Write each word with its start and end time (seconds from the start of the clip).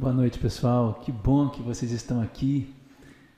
Boa 0.00 0.14
noite, 0.14 0.38
pessoal. 0.38 0.98
Que 1.04 1.12
bom 1.12 1.50
que 1.50 1.60
vocês 1.60 1.92
estão 1.92 2.22
aqui. 2.22 2.74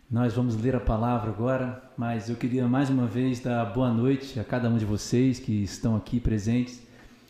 Nós 0.09 0.35
vamos 0.35 0.55
ler 0.55 0.77
a 0.77 0.81
palavra 0.81 1.29
agora, 1.29 1.83
mas 1.97 2.31
eu 2.31 2.37
queria 2.37 2.69
mais 2.69 2.89
uma 2.89 3.05
vez 3.05 3.41
dar 3.41 3.65
boa 3.65 3.93
noite 3.93 4.39
a 4.39 4.45
cada 4.45 4.69
um 4.69 4.77
de 4.77 4.85
vocês 4.85 5.41
que 5.41 5.65
estão 5.65 5.97
aqui 5.97 6.21
presentes. 6.21 6.81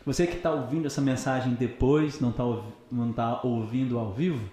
Você 0.04 0.26
que 0.26 0.36
está 0.36 0.52
ouvindo 0.52 0.84
essa 0.84 1.00
mensagem 1.00 1.54
depois, 1.54 2.20
não 2.20 2.28
está 2.28 2.44
não 2.90 3.10
tá 3.10 3.40
ouvindo 3.42 3.98
ao 3.98 4.12
vivo, 4.12 4.44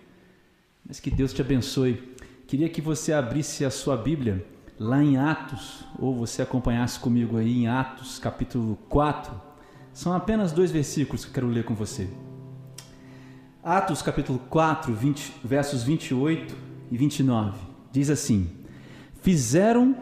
mas 0.87 0.97
que 0.97 1.11
Deus 1.11 1.33
te 1.33 1.41
abençoe. 1.41 2.15
Queria 2.47 2.69
que 2.69 2.79
você 2.79 3.11
abrisse 3.11 3.65
a 3.65 3.69
sua 3.69 3.97
Bíblia 3.97 4.45
lá 4.79 5.03
em 5.03 5.17
Atos, 5.17 5.83
ou 5.99 6.15
você 6.15 6.41
acompanhasse 6.41 6.97
comigo 7.01 7.35
aí 7.35 7.63
em 7.63 7.67
Atos 7.67 8.17
capítulo 8.17 8.77
4. 8.87 9.33
São 9.93 10.13
apenas 10.13 10.53
dois 10.53 10.71
versículos 10.71 11.25
que 11.25 11.31
eu 11.31 11.33
quero 11.33 11.47
ler 11.49 11.65
com 11.65 11.75
você. 11.75 12.07
Atos 13.63 14.01
capítulo 14.01 14.39
4, 14.49 14.93
20, 14.93 15.33
versos 15.43 15.83
28 15.83 16.55
e 16.89 16.97
29. 16.97 17.59
Diz 17.91 18.09
assim: 18.09 18.49
Fizeram 19.21 19.95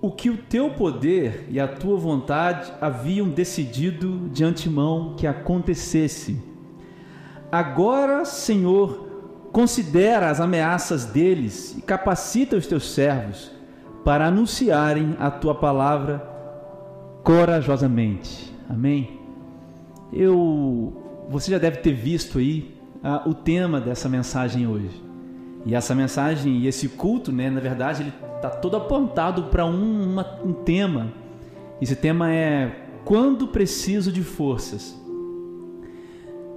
o 0.00 0.10
que 0.10 0.30
o 0.30 0.38
teu 0.38 0.70
poder 0.70 1.46
e 1.50 1.60
a 1.60 1.68
tua 1.68 1.98
vontade 1.98 2.72
haviam 2.80 3.28
decidido 3.28 4.30
de 4.30 4.42
antemão 4.42 5.14
que 5.18 5.26
acontecesse. 5.26 6.40
Agora, 7.52 8.24
Senhor, 8.24 9.50
considera 9.52 10.30
as 10.30 10.40
ameaças 10.40 11.04
deles 11.04 11.76
e 11.76 11.82
capacita 11.82 12.56
os 12.56 12.66
teus 12.66 12.90
servos 12.90 13.50
para 14.02 14.28
anunciarem 14.28 15.14
a 15.20 15.30
tua 15.30 15.54
palavra 15.54 16.26
corajosamente. 17.22 18.50
Amém. 18.66 19.20
Eu 20.10 21.09
você 21.30 21.52
já 21.52 21.58
deve 21.58 21.76
ter 21.76 21.92
visto 21.92 22.38
aí 22.38 22.74
ah, 23.04 23.22
o 23.24 23.32
tema 23.32 23.80
dessa 23.80 24.08
mensagem 24.08 24.66
hoje. 24.66 25.00
E 25.64 25.76
essa 25.76 25.94
mensagem 25.94 26.58
e 26.58 26.66
esse 26.66 26.88
culto, 26.88 27.30
né, 27.30 27.48
na 27.48 27.60
verdade, 27.60 28.02
ele 28.02 28.12
está 28.34 28.50
todo 28.50 28.76
apontado 28.76 29.44
para 29.44 29.64
um, 29.64 30.18
um 30.44 30.52
tema. 30.52 31.12
Esse 31.80 31.94
tema 31.94 32.32
é 32.32 32.84
quando 33.04 33.46
preciso 33.46 34.10
de 34.10 34.24
forças. 34.24 34.98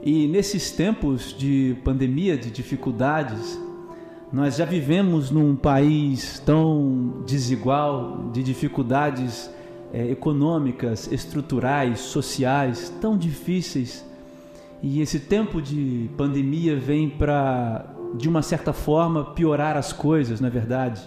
E 0.01 0.27
nesses 0.27 0.71
tempos 0.71 1.35
de 1.37 1.77
pandemia, 1.83 2.35
de 2.35 2.49
dificuldades, 2.49 3.59
nós 4.31 4.55
já 4.55 4.65
vivemos 4.65 5.29
num 5.29 5.55
país 5.55 6.39
tão 6.39 7.21
desigual, 7.27 8.31
de 8.33 8.41
dificuldades 8.41 9.51
é, 9.93 10.09
econômicas, 10.09 11.11
estruturais, 11.11 11.99
sociais, 11.99 12.91
tão 12.99 13.15
difíceis 13.15 14.03
e 14.83 14.99
esse 14.99 15.17
tempo 15.17 15.61
de 15.61 16.09
pandemia 16.17 16.75
vem 16.75 17.09
para, 17.09 17.85
de 18.17 18.27
uma 18.27 18.41
certa 18.41 18.73
forma, 18.73 19.23
piorar 19.23 19.77
as 19.77 19.93
coisas, 19.93 20.41
na 20.41 20.49
é 20.49 20.51
verdade. 20.51 21.01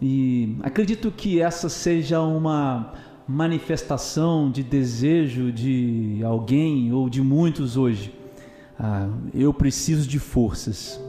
E 0.00 0.56
acredito 0.64 1.12
que 1.12 1.40
essa 1.40 1.68
seja 1.68 2.20
uma 2.20 2.92
manifestação 3.26 4.50
de 4.50 4.64
desejo 4.64 5.52
de 5.52 6.22
alguém 6.24 6.92
ou 6.92 7.08
de 7.08 7.22
muitos 7.22 7.76
hoje. 7.76 8.12
Ah, 8.76 9.08
eu 9.32 9.54
preciso 9.54 10.08
de 10.08 10.18
forças. 10.18 11.00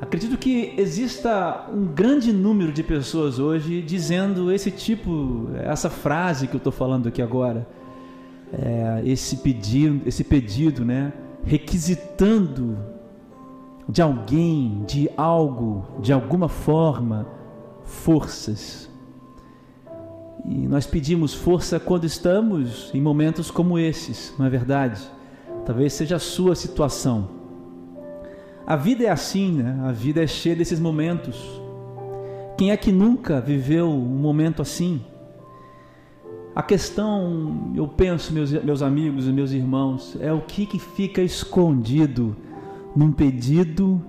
Acredito 0.00 0.38
que 0.38 0.72
exista 0.78 1.66
um 1.70 1.84
grande 1.84 2.32
número 2.32 2.72
de 2.72 2.82
pessoas 2.82 3.38
hoje 3.38 3.82
dizendo 3.82 4.50
esse 4.50 4.70
tipo, 4.70 5.50
essa 5.54 5.90
frase 5.90 6.48
que 6.48 6.54
eu 6.54 6.58
estou 6.58 6.72
falando 6.72 7.08
aqui 7.08 7.20
agora 7.20 7.68
é, 8.52 9.02
esse 9.04 9.36
pedido, 9.36 10.02
esse 10.06 10.22
pedido, 10.22 10.84
né, 10.84 11.12
requisitando 11.44 12.78
de 13.88 14.00
alguém, 14.00 14.84
de 14.86 15.10
algo, 15.16 15.84
de 16.00 16.12
alguma 16.12 16.48
forma, 16.48 17.26
forças. 17.84 18.90
E 20.44 20.66
nós 20.66 20.86
pedimos 20.86 21.34
força 21.34 21.78
quando 21.80 22.04
estamos 22.04 22.90
em 22.94 23.00
momentos 23.00 23.50
como 23.50 23.78
esses, 23.78 24.34
não 24.38 24.46
é 24.46 24.50
verdade? 24.50 25.00
Talvez 25.64 25.92
seja 25.92 26.16
a 26.16 26.20
sua 26.20 26.54
situação. 26.54 27.28
A 28.66 28.76
vida 28.76 29.04
é 29.04 29.08
assim, 29.08 29.52
né? 29.52 29.80
A 29.84 29.92
vida 29.92 30.22
é 30.22 30.26
cheia 30.26 30.56
desses 30.56 30.78
momentos. 30.78 31.60
Quem 32.56 32.70
é 32.70 32.76
que 32.76 32.92
nunca 32.92 33.40
viveu 33.40 33.88
um 33.88 33.98
momento 33.98 34.62
assim? 34.62 35.04
A 36.54 36.62
questão, 36.62 37.72
eu 37.74 37.88
penso, 37.88 38.32
meus, 38.32 38.52
meus 38.52 38.82
amigos 38.82 39.26
e 39.26 39.32
meus 39.32 39.52
irmãos, 39.52 40.16
é 40.20 40.30
o 40.30 40.42
que, 40.42 40.66
que 40.66 40.78
fica 40.78 41.22
escondido 41.22 42.36
num 42.94 43.10
pedido 43.10 44.02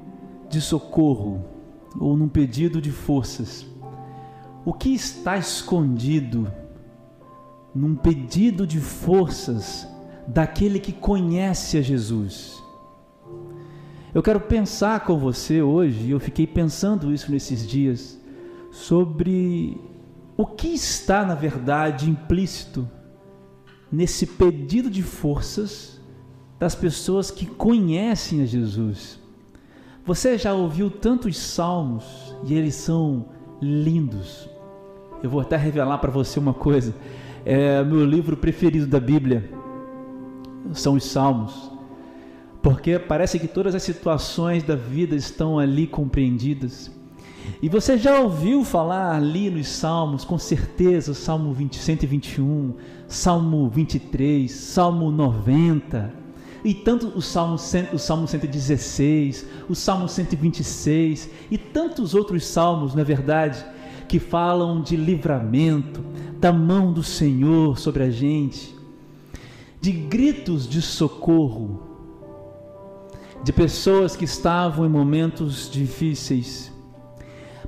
de 0.49 0.59
socorro 0.59 1.45
ou 1.97 2.17
num 2.17 2.27
pedido 2.27 2.81
de 2.81 2.91
forças. 2.91 3.65
O 4.65 4.73
que 4.73 4.93
está 4.93 5.37
escondido 5.37 6.51
num 7.73 7.95
pedido 7.95 8.67
de 8.67 8.79
forças 8.79 9.87
daquele 10.27 10.79
que 10.79 10.91
conhece 10.91 11.77
a 11.77 11.81
Jesus? 11.81 12.61
Eu 14.13 14.21
quero 14.21 14.41
pensar 14.41 15.05
com 15.05 15.17
você 15.17 15.61
hoje, 15.61 16.11
eu 16.11 16.19
fiquei 16.19 16.45
pensando 16.45 17.13
isso 17.13 17.31
nesses 17.31 17.65
dias, 17.65 18.19
sobre 18.69 19.92
o 20.35 20.45
que 20.45 20.67
está, 20.67 21.25
na 21.25 21.35
verdade, 21.35 22.09
implícito 22.09 22.89
nesse 23.91 24.25
pedido 24.25 24.89
de 24.89 25.03
forças 25.03 26.01
das 26.59 26.75
pessoas 26.75 27.29
que 27.29 27.45
conhecem 27.45 28.41
a 28.41 28.45
Jesus? 28.45 29.19
Você 30.05 30.37
já 30.37 30.53
ouviu 30.53 30.89
tantos 30.89 31.37
salmos 31.37 32.35
e 32.45 32.53
eles 32.53 32.75
são 32.75 33.27
lindos. 33.61 34.49
Eu 35.21 35.29
vou 35.29 35.39
até 35.39 35.55
revelar 35.55 35.99
para 35.99 36.11
você 36.11 36.39
uma 36.39 36.53
coisa. 36.53 36.93
É 37.45 37.83
meu 37.83 38.05
livro 38.05 38.35
preferido 38.35 38.87
da 38.87 38.99
Bíblia 38.99 39.49
são 40.71 40.95
os 40.95 41.05
Salmos, 41.05 41.71
porque 42.61 42.97
parece 42.97 43.39
que 43.39 43.47
todas 43.47 43.75
as 43.75 43.83
situações 43.83 44.63
da 44.63 44.75
vida 44.75 45.15
estão 45.15 45.59
ali 45.59 45.85
compreendidas. 45.85 46.89
E 47.61 47.69
você 47.69 47.97
já 47.97 48.19
ouviu 48.19 48.63
falar 48.65 49.15
ali 49.15 49.49
nos 49.49 49.69
Salmos, 49.69 50.25
com 50.25 50.37
certeza, 50.37 51.11
o 51.11 51.15
Salmo 51.15 51.53
20, 51.53 51.77
121, 51.77 52.73
Salmo 53.07 53.69
23, 53.69 54.51
Salmo 54.51 55.11
90, 55.11 56.13
e 56.63 56.73
tanto 56.73 57.07
o 57.07 57.21
Salmo, 57.21 57.55
o 57.55 57.97
Salmo 57.97 58.27
116, 58.27 59.45
o 59.69 59.75
Salmo 59.75 60.09
126 60.09 61.29
e 61.49 61.57
tantos 61.57 62.13
outros 62.13 62.45
salmos, 62.45 62.93
na 62.93 63.01
é 63.01 63.05
verdade, 63.05 63.63
que 64.09 64.19
falam 64.19 64.81
de 64.81 64.97
livramento, 64.97 66.03
da 66.39 66.51
mão 66.51 66.91
do 66.91 67.01
Senhor 67.01 67.79
sobre 67.79 68.03
a 68.03 68.09
gente, 68.09 68.75
de 69.79 69.93
gritos 69.93 70.67
de 70.67 70.81
socorro, 70.81 71.81
de 73.41 73.53
pessoas 73.53 74.17
que 74.17 74.25
estavam 74.25 74.85
em 74.85 74.89
momentos 74.89 75.71
difíceis 75.71 76.72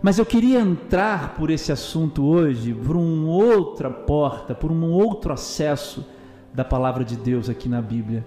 mas 0.02 0.18
eu 0.18 0.26
queria 0.26 0.60
entrar 0.60 1.36
por 1.36 1.50
esse 1.50 1.72
assunto 1.72 2.26
hoje, 2.26 2.74
por 2.74 2.96
uma 2.96 3.28
outra 3.28 3.90
porta, 3.90 4.54
por 4.54 4.72
um 4.72 4.92
outro 4.92 5.34
acesso 5.34 6.06
da 6.54 6.64
palavra 6.64 7.04
de 7.04 7.16
Deus 7.16 7.50
aqui 7.50 7.68
na 7.68 7.82
Bíblia. 7.82 8.26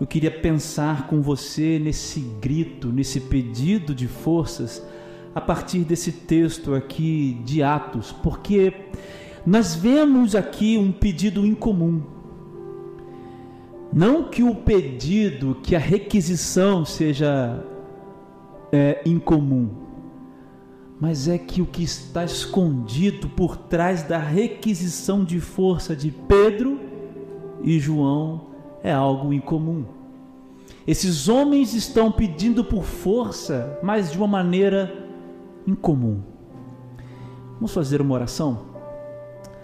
Eu 0.00 0.06
queria 0.06 0.30
pensar 0.30 1.06
com 1.08 1.20
você 1.20 1.78
nesse 1.78 2.20
grito, 2.40 2.88
nesse 2.88 3.20
pedido 3.20 3.94
de 3.94 4.08
forças, 4.08 4.82
a 5.34 5.40
partir 5.40 5.80
desse 5.80 6.10
texto 6.10 6.74
aqui 6.74 7.40
de 7.44 7.62
Atos, 7.62 8.10
porque 8.10 8.72
nós 9.44 9.74
vemos 9.74 10.34
aqui 10.34 10.78
um 10.78 10.90
pedido 10.90 11.46
incomum. 11.46 12.02
Não 13.92 14.24
que 14.24 14.42
o 14.42 14.54
pedido, 14.54 15.56
que 15.62 15.74
a 15.74 15.78
requisição 15.78 16.84
seja 16.84 17.62
é, 18.72 19.02
incomum, 19.04 19.68
mas 21.00 21.26
é 21.26 21.38
que 21.38 21.62
o 21.62 21.66
que 21.66 21.82
está 21.82 22.24
escondido 22.24 23.26
por 23.30 23.56
trás 23.56 24.02
da 24.02 24.18
requisição 24.18 25.24
de 25.24 25.40
força 25.40 25.96
de 25.96 26.10
Pedro 26.10 26.78
e 27.62 27.80
João 27.80 28.48
é 28.82 28.92
algo 28.92 29.32
incomum. 29.32 29.84
Esses 30.86 31.26
homens 31.26 31.72
estão 31.72 32.12
pedindo 32.12 32.62
por 32.62 32.84
força, 32.84 33.78
mas 33.82 34.12
de 34.12 34.18
uma 34.18 34.26
maneira 34.26 35.08
incomum. 35.66 36.20
Vamos 37.54 37.72
fazer 37.72 38.02
uma 38.02 38.14
oração? 38.14 38.66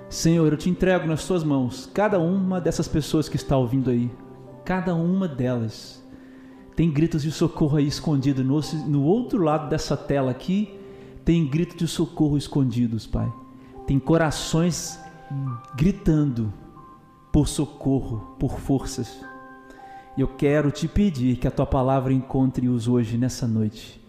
Senhor, 0.09 0.51
eu 0.51 0.57
te 0.57 0.71
entrego 0.71 1.07
nas 1.07 1.27
tuas 1.27 1.45
mãos 1.45 1.91
cada 1.93 2.19
uma 2.19 2.61
dessas 2.61 2.89
pessoas 2.89 3.29
que 3.29 3.37
está 3.37 3.57
ouvindo 3.57 3.91
aí, 3.91 4.11
cada 4.65 4.95
uma 4.95 5.29
delas. 5.29 6.03
Tem 6.75 6.91
gritos 6.91 7.23
de 7.23 7.31
socorro 7.31 7.77
aí 7.77 7.87
escondido 7.87 8.45
no, 8.45 9.03
outro 9.03 9.43
lado 9.43 9.69
dessa 9.69 9.97
tela 9.97 10.31
aqui 10.31 10.79
tem 11.27 11.45
gritos 11.45 11.77
de 11.77 11.89
socorro 11.89 12.39
escondidos, 12.39 13.05
Pai. 13.05 13.31
Tem 13.85 13.99
corações 13.99 14.97
gritando 15.77 16.55
por 17.33 17.49
socorro, 17.49 18.37
por 18.39 18.61
forças. 18.61 19.21
Eu 20.17 20.29
quero 20.29 20.71
te 20.71 20.87
pedir 20.87 21.37
que 21.37 21.49
a 21.49 21.51
tua 21.51 21.67
palavra 21.67 22.13
encontre-os 22.13 22.87
hoje, 22.87 23.19
nessa 23.19 23.45
noite. 23.45 24.01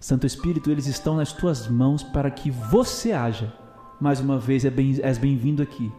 Santo 0.00 0.26
Espírito, 0.26 0.70
eles 0.70 0.86
estão 0.86 1.14
nas 1.14 1.30
tuas 1.30 1.68
mãos 1.68 2.02
para 2.02 2.30
que 2.30 2.50
você 2.50 3.12
haja. 3.12 3.52
Mais 4.00 4.18
uma 4.18 4.38
vez, 4.38 4.64
é 4.64 4.70
bem, 4.70 4.98
és 5.02 5.18
bem-vindo 5.18 5.62
aqui. 5.62 5.92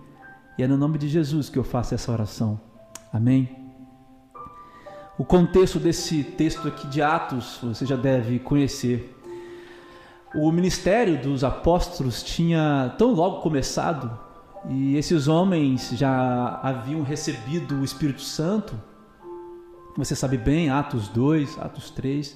E 0.57 0.63
é 0.63 0.67
no 0.67 0.75
nome 0.75 0.97
de 0.97 1.07
Jesus 1.07 1.49
que 1.49 1.59
eu 1.59 1.63
faço 1.63 1.93
essa 1.93 2.11
oração. 2.11 2.59
Amém. 3.13 3.47
O 5.19 5.23
contexto 5.23 5.77
desse 5.77 6.23
texto 6.23 6.67
aqui 6.67 6.87
de 6.87 6.99
Atos, 6.99 7.59
você 7.61 7.85
já 7.85 7.95
deve 7.95 8.39
conhecer. 8.39 9.12
O 10.35 10.51
ministério 10.51 11.21
dos 11.21 11.43
apóstolos 11.43 12.23
tinha 12.23 12.95
tão 12.97 13.13
logo 13.13 13.41
começado 13.41 14.19
e 14.69 14.97
esses 14.97 15.27
homens 15.27 15.91
já 15.93 16.59
haviam 16.63 17.03
recebido 17.03 17.75
o 17.75 17.83
Espírito 17.83 18.21
Santo. 18.21 18.73
Você 19.95 20.15
sabe 20.15 20.37
bem, 20.37 20.71
Atos 20.71 21.07
2, 21.09 21.59
Atos 21.59 21.91
3. 21.91 22.35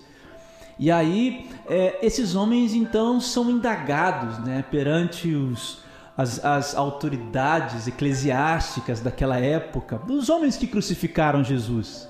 E 0.77 0.91
aí, 0.91 1.49
é, 1.67 1.97
esses 2.05 2.35
homens 2.35 2.73
então 2.73 3.19
são 3.19 3.49
indagados 3.49 4.37
né, 4.39 4.63
perante 4.69 5.33
os, 5.33 5.79
as, 6.15 6.43
as 6.45 6.75
autoridades 6.75 7.87
eclesiásticas 7.87 8.99
daquela 8.99 9.37
época, 9.39 9.97
dos 9.97 10.29
homens 10.29 10.55
que 10.55 10.67
crucificaram 10.67 11.43
Jesus. 11.43 12.07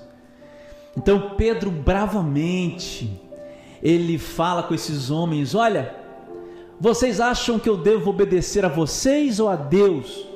Então, 0.94 1.30
Pedro 1.36 1.70
bravamente, 1.70 3.18
ele 3.82 4.18
fala 4.18 4.62
com 4.62 4.74
esses 4.74 5.10
homens: 5.10 5.54
Olha, 5.54 5.94
vocês 6.80 7.20
acham 7.20 7.58
que 7.58 7.68
eu 7.68 7.76
devo 7.76 8.10
obedecer 8.10 8.64
a 8.64 8.68
vocês 8.68 9.40
ou 9.40 9.48
a 9.48 9.56
Deus? 9.56 10.26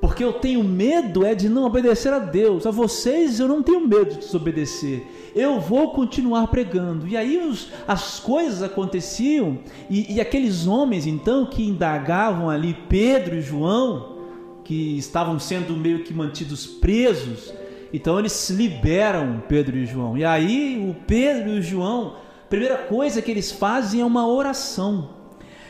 Porque 0.00 0.22
eu 0.22 0.34
tenho 0.34 0.62
medo 0.62 1.24
é 1.24 1.34
de 1.34 1.48
não 1.48 1.64
obedecer 1.64 2.12
a 2.12 2.18
Deus. 2.18 2.66
A 2.66 2.70
vocês 2.70 3.40
eu 3.40 3.48
não 3.48 3.62
tenho 3.62 3.80
medo 3.80 4.10
de 4.10 4.18
desobedecer. 4.18 5.02
Eu 5.34 5.58
vou 5.58 5.92
continuar 5.92 6.46
pregando. 6.48 7.08
E 7.08 7.16
aí 7.16 7.38
os, 7.38 7.70
as 7.88 8.20
coisas 8.20 8.62
aconteciam 8.62 9.58
e, 9.88 10.14
e 10.14 10.20
aqueles 10.20 10.66
homens 10.66 11.06
então 11.06 11.46
que 11.46 11.66
indagavam 11.66 12.50
ali 12.50 12.76
Pedro 12.86 13.36
e 13.36 13.40
João, 13.40 14.18
que 14.62 14.98
estavam 14.98 15.38
sendo 15.38 15.74
meio 15.74 16.04
que 16.04 16.12
mantidos 16.12 16.66
presos, 16.66 17.52
então 17.92 18.18
eles 18.18 18.50
liberam 18.50 19.42
Pedro 19.48 19.76
e 19.76 19.86
João. 19.86 20.18
E 20.18 20.24
aí 20.24 20.86
o 20.86 20.94
Pedro 21.06 21.50
e 21.50 21.58
o 21.60 21.62
João, 21.62 22.16
primeira 22.48 22.78
coisa 22.78 23.22
que 23.22 23.30
eles 23.30 23.50
fazem 23.52 24.00
é 24.00 24.04
uma 24.04 24.26
oração. 24.26 25.10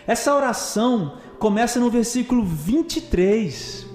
Essa 0.06 0.34
oração 0.34 1.14
começa 1.38 1.80
no 1.80 1.90
versículo 1.90 2.44
23. 2.44 3.86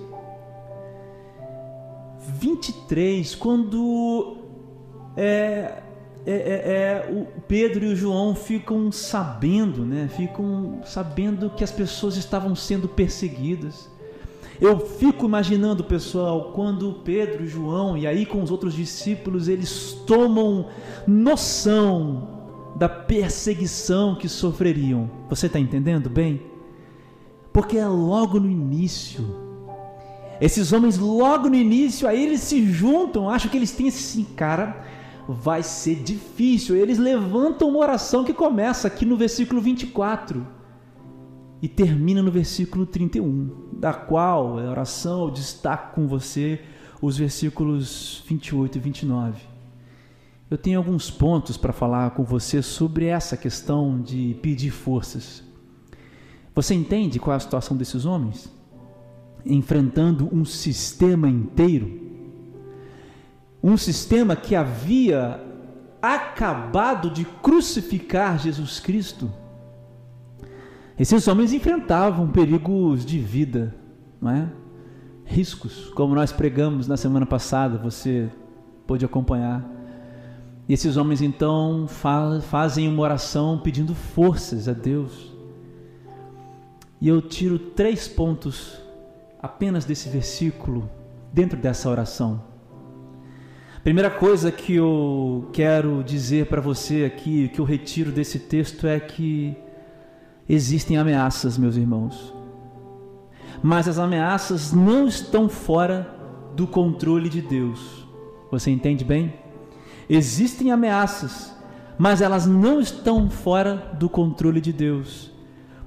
23, 2.39 3.35
quando 3.35 4.37
é, 5.15 5.81
é, 6.25 6.31
é, 6.31 6.35
é, 6.35 7.11
o 7.11 7.41
Pedro 7.41 7.85
e 7.85 7.93
o 7.93 7.95
João 7.95 8.33
ficam 8.33 8.91
sabendo, 8.91 9.85
né? 9.85 10.09
Ficam 10.15 10.79
sabendo 10.85 11.49
que 11.49 11.63
as 11.63 11.71
pessoas 11.71 12.15
estavam 12.15 12.55
sendo 12.55 12.87
perseguidas. 12.87 13.89
Eu 14.61 14.79
fico 14.79 15.25
imaginando, 15.25 15.83
pessoal, 15.83 16.51
quando 16.53 17.01
Pedro, 17.05 17.47
João 17.47 17.97
e 17.97 18.05
aí 18.05 18.25
com 18.25 18.41
os 18.41 18.51
outros 18.51 18.73
discípulos, 18.73 19.47
eles 19.47 19.93
tomam 20.05 20.67
noção 21.07 22.38
da 22.79 22.87
perseguição 22.87 24.15
que 24.15 24.29
sofreriam. 24.29 25.11
Você 25.29 25.47
está 25.47 25.59
entendendo 25.59 26.09
bem? 26.09 26.41
Porque 27.51 27.77
é 27.77 27.85
logo 27.85 28.39
no 28.39 28.49
início. 28.49 29.35
Esses 30.39 30.71
homens, 30.71 30.97
logo 30.97 31.49
no 31.49 31.55
início, 31.55 32.07
aí 32.07 32.23
eles 32.25 32.39
se 32.39 32.65
juntam, 32.65 33.29
acham 33.29 33.51
que 33.51 33.57
eles 33.57 33.73
têm 33.73 33.89
assim, 33.89 34.23
cara, 34.23 34.81
vai 35.27 35.61
ser 35.61 35.95
difícil. 35.95 36.77
Eles 36.77 36.97
levantam 36.97 37.67
uma 37.67 37.79
oração 37.79 38.23
que 38.23 38.33
começa 38.33 38.87
aqui 38.87 39.05
no 39.05 39.17
versículo 39.17 39.59
24 39.59 40.47
e 41.61 41.67
termina 41.67 42.23
no 42.23 42.31
versículo 42.31 42.85
31, 42.85 43.71
da 43.73 43.93
qual 43.93 44.57
a 44.57 44.71
oração 44.71 45.25
eu 45.25 45.31
destaco 45.31 45.95
com 45.95 46.07
você 46.07 46.61
os 47.01 47.17
versículos 47.17 48.23
28 48.25 48.77
e 48.77 48.79
29 48.79 49.48
eu 50.49 50.57
tenho 50.57 50.79
alguns 50.79 51.11
pontos 51.11 51.57
para 51.57 51.71
falar 51.71 52.11
com 52.11 52.23
você 52.23 52.61
sobre 52.61 53.05
essa 53.05 53.37
questão 53.37 54.01
de 54.01 54.35
pedir 54.41 54.71
forças. 54.71 55.43
Você 56.55 56.73
entende 56.73 57.19
qual 57.19 57.33
é 57.33 57.37
a 57.37 57.39
situação 57.39 57.77
desses 57.77 58.03
homens? 58.03 58.51
Enfrentando 59.45 60.27
um 60.33 60.43
sistema 60.43 61.29
inteiro, 61.29 62.01
um 63.61 63.77
sistema 63.77 64.35
que 64.35 64.55
havia 64.55 65.39
acabado 66.01 67.11
de 67.11 67.25
crucificar 67.25 68.39
Jesus 68.39 68.79
Cristo. 68.79 69.31
Esses 70.97 71.27
homens 71.27 71.53
enfrentavam 71.53 72.27
perigos 72.27 73.05
de 73.05 73.19
vida, 73.19 73.75
não 74.19 74.31
é? 74.31 74.49
Riscos, 75.23 75.89
como 75.89 76.15
nós 76.15 76.31
pregamos 76.31 76.87
na 76.87 76.97
semana 76.97 77.25
passada, 77.25 77.77
você 77.77 78.29
pôde 78.87 79.05
acompanhar. 79.05 79.78
E 80.69 80.73
esses 80.73 80.97
homens 80.97 81.19
então 81.19 81.87
fazem 81.87 82.87
uma 82.87 83.01
oração 83.01 83.57
pedindo 83.57 83.95
forças 83.95 84.67
a 84.67 84.73
Deus. 84.73 85.33
E 87.01 87.07
eu 87.07 87.23
tiro 87.23 87.57
três 87.57 88.07
pontos 88.07 88.79
apenas 89.41 89.83
desse 89.83 90.07
versículo 90.09 90.87
dentro 91.33 91.57
dessa 91.57 91.89
oração. 91.89 92.43
Primeira 93.81 94.11
coisa 94.11 94.51
que 94.51 94.75
eu 94.75 95.49
quero 95.53 96.03
dizer 96.03 96.45
para 96.45 96.61
você 96.61 97.03
aqui, 97.03 97.47
que 97.47 97.59
eu 97.59 97.65
retiro 97.65 98.11
desse 98.11 98.37
texto 98.37 98.85
é 98.85 98.99
que 98.99 99.57
existem 100.47 100.97
ameaças, 100.97 101.57
meus 101.57 101.77
irmãos. 101.77 102.31
Mas 103.63 103.87
as 103.87 103.97
ameaças 103.97 104.71
não 104.71 105.07
estão 105.07 105.49
fora 105.49 106.15
do 106.55 106.67
controle 106.67 107.27
de 107.27 107.41
Deus. 107.41 108.07
Você 108.51 108.69
entende 108.69 109.03
bem? 109.03 109.33
Existem 110.09 110.71
ameaças, 110.71 111.53
mas 111.97 112.19
elas 112.19 112.47
não 112.47 112.79
estão 112.79 113.29
fora 113.29 113.95
do 113.99 114.09
controle 114.09 114.59
de 114.59 114.73
Deus, 114.73 115.31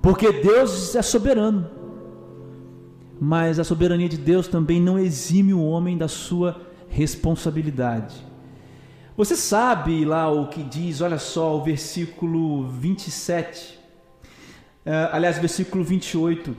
porque 0.00 0.30
Deus 0.30 0.94
é 0.94 1.02
soberano. 1.02 1.68
Mas 3.20 3.58
a 3.58 3.64
soberania 3.64 4.08
de 4.08 4.16
Deus 4.16 4.46
também 4.46 4.80
não 4.80 4.98
exime 4.98 5.52
o 5.52 5.62
homem 5.62 5.98
da 5.98 6.08
sua 6.08 6.60
responsabilidade. 6.88 8.14
Você 9.16 9.36
sabe 9.36 10.04
lá 10.04 10.30
o 10.30 10.48
que 10.48 10.62
diz, 10.62 11.00
olha 11.00 11.18
só, 11.18 11.56
o 11.56 11.62
versículo 11.62 12.68
27, 12.68 13.78
uh, 14.86 15.12
aliás, 15.12 15.38
versículo 15.38 15.84
28. 15.84 16.56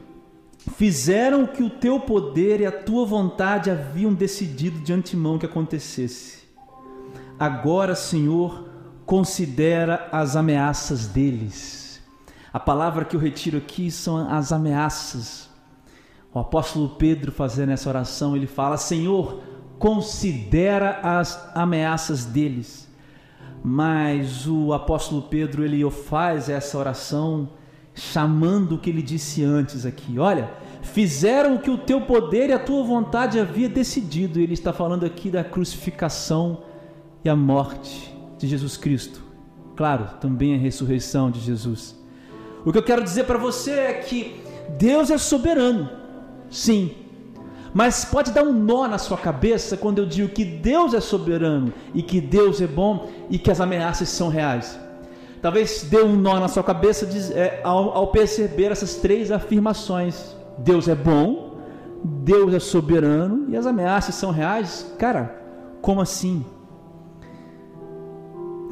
Fizeram 0.77 1.43
o 1.43 1.47
que 1.47 1.63
o 1.63 1.69
teu 1.69 1.99
poder 1.99 2.61
e 2.61 2.65
a 2.65 2.71
tua 2.71 3.05
vontade 3.05 3.69
haviam 3.69 4.13
decidido 4.13 4.79
de 4.79 4.93
antemão 4.93 5.37
que 5.37 5.45
acontecesse. 5.45 6.42
Agora, 7.39 7.95
Senhor, 7.95 8.69
considera 9.05 10.07
as 10.11 10.35
ameaças 10.35 11.07
deles. 11.07 12.01
A 12.51 12.59
palavra 12.59 13.03
que 13.03 13.15
eu 13.15 13.19
retiro 13.19 13.57
aqui 13.57 13.89
são 13.89 14.29
as 14.29 14.51
ameaças. 14.51 15.49
O 16.33 16.39
apóstolo 16.39 16.89
Pedro, 16.89 17.31
fazendo 17.31 17.71
essa 17.71 17.89
oração, 17.89 18.35
ele 18.35 18.47
fala: 18.47 18.77
Senhor, 18.77 19.41
considera 19.79 20.99
as 21.01 21.51
ameaças 21.55 22.25
deles. 22.25 22.87
Mas 23.63 24.45
o 24.47 24.73
apóstolo 24.73 25.23
Pedro, 25.23 25.63
ele 25.63 25.89
faz 25.89 26.49
essa 26.49 26.77
oração 26.77 27.49
chamando 27.95 28.75
o 28.75 28.77
que 28.77 28.89
ele 28.89 29.01
disse 29.01 29.43
antes 29.43 29.85
aqui. 29.85 30.19
Olha, 30.19 30.51
fizeram 30.81 31.55
o 31.55 31.59
que 31.59 31.69
o 31.69 31.77
teu 31.77 32.01
poder 32.01 32.49
e 32.49 32.53
a 32.53 32.59
tua 32.59 32.83
vontade 32.83 33.39
havia 33.39 33.69
decidido. 33.69 34.39
Ele 34.39 34.53
está 34.53 34.73
falando 34.73 35.05
aqui 35.05 35.29
da 35.29 35.43
crucificação 35.43 36.63
e 37.23 37.29
a 37.29 37.35
morte 37.35 38.13
de 38.37 38.47
Jesus 38.47 38.77
Cristo. 38.77 39.21
Claro, 39.75 40.07
também 40.19 40.55
a 40.55 40.57
ressurreição 40.57 41.31
de 41.31 41.39
Jesus. 41.39 41.95
O 42.65 42.71
que 42.71 42.77
eu 42.77 42.83
quero 42.83 43.03
dizer 43.03 43.25
para 43.25 43.37
você 43.37 43.71
é 43.71 43.93
que 43.93 44.41
Deus 44.77 45.09
é 45.09 45.17
soberano, 45.17 45.89
sim, 46.49 46.95
mas 47.73 48.05
pode 48.05 48.31
dar 48.31 48.43
um 48.43 48.53
nó 48.53 48.87
na 48.87 48.99
sua 48.99 49.17
cabeça 49.17 49.75
quando 49.75 49.97
eu 49.97 50.05
digo 50.05 50.29
que 50.29 50.45
Deus 50.45 50.93
é 50.93 50.99
soberano 50.99 51.73
e 51.93 52.03
que 52.03 52.21
Deus 52.21 52.61
é 52.61 52.67
bom 52.67 53.09
e 53.29 53.39
que 53.39 53.49
as 53.49 53.59
ameaças 53.59 54.09
são 54.09 54.29
reais. 54.29 54.79
Talvez 55.41 55.87
dê 55.89 56.01
um 56.01 56.15
nó 56.15 56.39
na 56.39 56.47
sua 56.47 56.63
cabeça 56.63 57.09
é, 57.33 57.59
ao, 57.63 57.89
ao 57.89 58.07
perceber 58.07 58.71
essas 58.71 58.95
três 58.95 59.31
afirmações: 59.31 60.35
Deus 60.59 60.87
é 60.87 60.95
bom, 60.95 61.57
Deus 62.03 62.53
é 62.53 62.59
soberano 62.59 63.49
e 63.49 63.57
as 63.57 63.65
ameaças 63.65 64.15
são 64.15 64.31
reais. 64.31 64.93
Cara, 64.99 65.41
como 65.81 65.99
assim? 65.99 66.45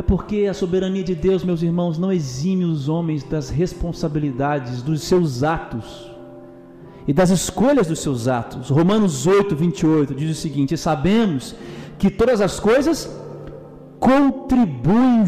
É 0.01 0.03
porque 0.03 0.47
a 0.49 0.53
soberania 0.55 1.03
de 1.03 1.13
Deus, 1.13 1.43
meus 1.43 1.61
irmãos, 1.61 1.99
não 1.99 2.11
exime 2.11 2.65
os 2.65 2.89
homens 2.89 3.23
das 3.23 3.51
responsabilidades 3.51 4.81
dos 4.81 5.03
seus 5.03 5.43
atos 5.43 6.11
e 7.07 7.13
das 7.13 7.29
escolhas 7.29 7.85
dos 7.85 7.99
seus 7.99 8.27
atos. 8.27 8.71
Romanos 8.71 9.27
8, 9.27 9.55
28 9.55 10.15
diz 10.15 10.35
o 10.35 10.41
seguinte: 10.41 10.75
Sabemos 10.75 11.53
que 11.99 12.09
todas 12.09 12.41
as 12.41 12.59
coisas 12.59 13.15
contribuem 13.99 15.23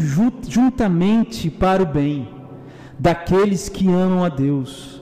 juntamente 0.48 1.48
para 1.48 1.80
o 1.80 1.86
bem 1.86 2.28
daqueles 2.98 3.68
que 3.68 3.86
amam 3.86 4.24
a 4.24 4.28
Deus 4.28 5.00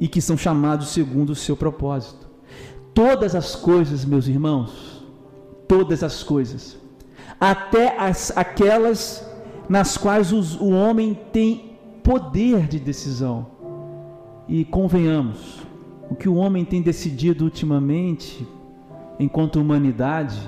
e 0.00 0.08
que 0.08 0.20
são 0.20 0.36
chamados 0.36 0.88
segundo 0.88 1.30
o 1.30 1.36
seu 1.36 1.56
propósito. 1.56 2.28
Todas 2.92 3.36
as 3.36 3.54
coisas, 3.54 4.04
meus 4.04 4.26
irmãos, 4.26 5.06
todas 5.68 6.02
as 6.02 6.24
coisas, 6.24 6.81
até 7.40 7.98
as, 7.98 8.36
aquelas 8.36 9.26
nas 9.68 9.96
quais 9.96 10.32
os, 10.32 10.60
o 10.60 10.70
homem 10.70 11.18
tem 11.32 11.72
poder 12.02 12.66
de 12.66 12.78
decisão. 12.78 13.46
E 14.48 14.64
convenhamos, 14.64 15.62
o 16.10 16.14
que 16.14 16.28
o 16.28 16.34
homem 16.34 16.64
tem 16.64 16.82
decidido 16.82 17.44
ultimamente, 17.44 18.46
enquanto 19.18 19.60
humanidade, 19.60 20.38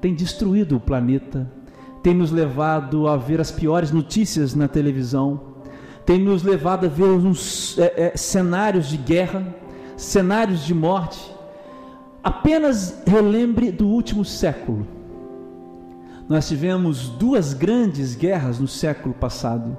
tem 0.00 0.14
destruído 0.14 0.76
o 0.76 0.80
planeta, 0.80 1.50
tem 2.02 2.14
nos 2.14 2.32
levado 2.32 3.06
a 3.06 3.16
ver 3.16 3.40
as 3.40 3.50
piores 3.50 3.92
notícias 3.92 4.54
na 4.54 4.66
televisão, 4.66 5.40
tem 6.04 6.18
nos 6.18 6.42
levado 6.42 6.86
a 6.86 6.88
ver 6.88 7.04
uns 7.04 7.78
é, 7.78 8.12
é, 8.12 8.16
cenários 8.16 8.88
de 8.88 8.96
guerra, 8.96 9.54
cenários 9.96 10.64
de 10.64 10.74
morte. 10.74 11.32
Apenas 12.22 13.02
relembre 13.06 13.70
do 13.70 13.86
último 13.86 14.24
século. 14.24 14.86
Nós 16.32 16.48
tivemos 16.48 17.10
duas 17.10 17.52
grandes 17.52 18.14
guerras 18.14 18.58
no 18.58 18.66
século 18.66 19.12
passado. 19.12 19.76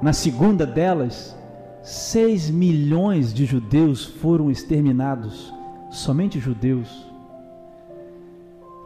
Na 0.00 0.14
segunda 0.14 0.64
delas, 0.64 1.36
6 1.82 2.48
milhões 2.48 3.34
de 3.34 3.44
judeus 3.44 4.02
foram 4.02 4.50
exterminados, 4.50 5.52
somente 5.90 6.40
judeus. 6.40 6.88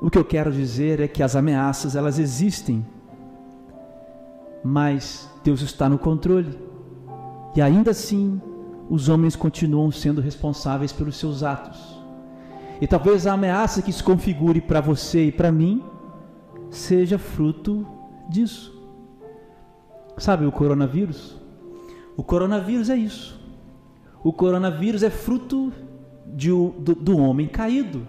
O 0.03 0.11
que 0.11 0.19
eu 0.19 0.25
quero 0.25 0.51
dizer 0.51 0.99
é 0.99 1.07
que 1.07 1.23
as 1.23 1.37
ameaças 1.37 1.95
elas 1.95 2.19
existem, 2.19 2.85
mas 4.65 5.31
Deus 5.45 5.61
está 5.61 5.89
no 5.89 6.01
controle. 6.01 6.59
E 7.55 7.63
ainda 7.63 7.93
assim, 7.93 8.41
os 8.91 9.09
homens 9.09 9.37
continuam 9.37 9.93
sendo 9.93 10.21
responsáveis 10.21 10.91
pelos 10.93 11.17
seus 11.17 11.45
atos. 11.45 12.03
E 12.81 12.87
talvez 12.89 13.29
a 13.29 13.35
ameaça 13.35 13.81
que 13.81 13.93
se 13.93 14.03
configure 14.03 14.61
para 14.61 14.81
você 14.81 15.27
e 15.27 15.33
para 15.33 15.53
mim 15.53 15.85
seja 16.77 17.19
fruto 17.19 17.87
disso. 18.29 18.75
Sabe 20.19 20.47
o 20.47 20.53
coronavírus? 20.53 21.37
O 22.17 22.23
coronavírus 22.23 22.89
é 22.89 22.97
isso. 22.97 23.39
O 24.25 24.33
coronavírus 24.33 25.03
é 25.03 25.11
fruto 25.11 25.73
de, 26.27 26.49
do, 26.49 26.95
do 26.95 27.19
homem 27.19 27.47
caído. 27.47 28.07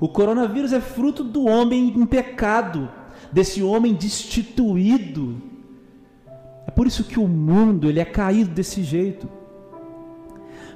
O 0.00 0.08
coronavírus 0.08 0.72
é 0.72 0.80
fruto 0.80 1.22
do 1.22 1.44
homem 1.44 1.88
em 1.88 2.06
pecado, 2.06 2.90
desse 3.30 3.62
homem 3.62 3.94
destituído. 3.94 5.40
É 6.66 6.70
por 6.70 6.86
isso 6.86 7.04
que 7.04 7.20
o 7.20 7.28
mundo 7.28 7.88
ele 7.88 8.00
é 8.00 8.04
caído 8.04 8.50
desse 8.50 8.82
jeito. 8.82 9.28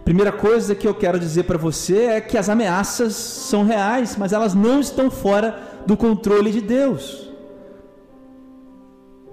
Primeira 0.05 0.31
coisa 0.31 0.75
que 0.75 0.87
eu 0.87 0.95
quero 0.95 1.19
dizer 1.19 1.45
para 1.45 1.59
você 1.59 2.05
é 2.05 2.21
que 2.21 2.38
as 2.38 2.49
ameaças 2.49 3.14
são 3.14 3.64
reais, 3.64 4.16
mas 4.16 4.33
elas 4.33 4.55
não 4.55 4.78
estão 4.78 5.11
fora 5.11 5.83
do 5.85 5.97
controle 5.97 6.52
de 6.52 6.61
Deus. 6.61 7.25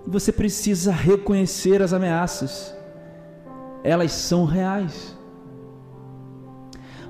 Você 0.05 0.31
precisa 0.31 0.91
reconhecer 0.91 1.81
as 1.81 1.93
ameaças 1.93 2.74
elas 3.83 4.13
são 4.13 4.45
reais. 4.45 5.15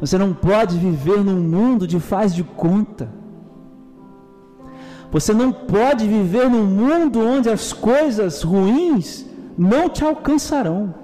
Você 0.02 0.18
não 0.18 0.34
pode 0.34 0.78
viver 0.78 1.24
num 1.24 1.40
mundo 1.40 1.88
de 1.88 2.00
faz 2.00 2.34
de 2.34 2.44
conta. 2.44 3.10
Você 5.12 5.34
não 5.34 5.54
pode 5.54 6.08
viver 6.08 6.50
num 6.50 6.66
mundo 6.66 7.20
onde 7.20 7.48
as 7.48 7.72
coisas 7.72 8.42
ruins 8.42 9.26
não 9.56 9.88
te 9.88 10.04
alcançarão. 10.04 10.96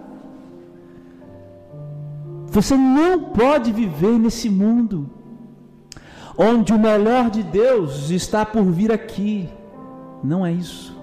Você 2.48 2.76
não 2.76 3.26
pode 3.26 3.72
viver 3.72 4.18
nesse 4.18 4.50
mundo 4.50 5.08
onde 6.36 6.74
o 6.74 6.80
melhor 6.80 7.30
de 7.30 7.44
Deus 7.44 8.10
está 8.10 8.44
por 8.44 8.64
vir 8.64 8.92
aqui. 8.92 9.48
Não 10.24 10.44
é 10.44 10.52
isso. 10.52 10.99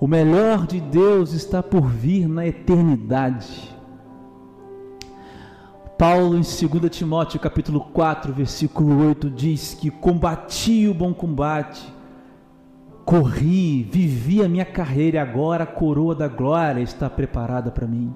O 0.00 0.06
melhor 0.06 0.66
de 0.66 0.80
Deus 0.80 1.32
está 1.32 1.60
por 1.60 1.88
vir 1.88 2.28
na 2.28 2.46
eternidade. 2.46 3.76
Paulo 5.98 6.36
em 6.36 6.42
2 6.42 6.88
Timóteo 6.88 7.40
capítulo 7.40 7.80
4, 7.80 8.32
versículo 8.32 9.08
8 9.08 9.28
diz 9.28 9.74
que 9.74 9.90
combati 9.90 10.86
o 10.86 10.94
bom 10.94 11.12
combate, 11.12 11.92
corri, 13.04 13.82
vivi 13.82 14.40
a 14.40 14.48
minha 14.48 14.64
carreira 14.64 15.16
e 15.16 15.20
agora 15.20 15.64
a 15.64 15.66
coroa 15.66 16.14
da 16.14 16.28
glória 16.28 16.80
está 16.80 17.10
preparada 17.10 17.72
para 17.72 17.88
mim. 17.88 18.14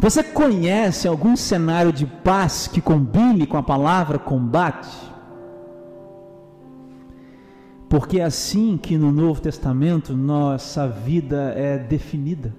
Você 0.00 0.24
conhece 0.24 1.06
algum 1.06 1.36
cenário 1.36 1.92
de 1.92 2.06
paz 2.06 2.66
que 2.66 2.80
combine 2.80 3.46
com 3.46 3.56
a 3.56 3.62
palavra 3.62 4.18
combate? 4.18 4.88
Porque 7.88 8.18
é 8.20 8.24
assim 8.24 8.76
que 8.76 8.98
no 8.98 9.12
Novo 9.12 9.40
Testamento 9.40 10.16
nossa 10.16 10.88
vida 10.88 11.52
é 11.56 11.78
definida. 11.78 12.52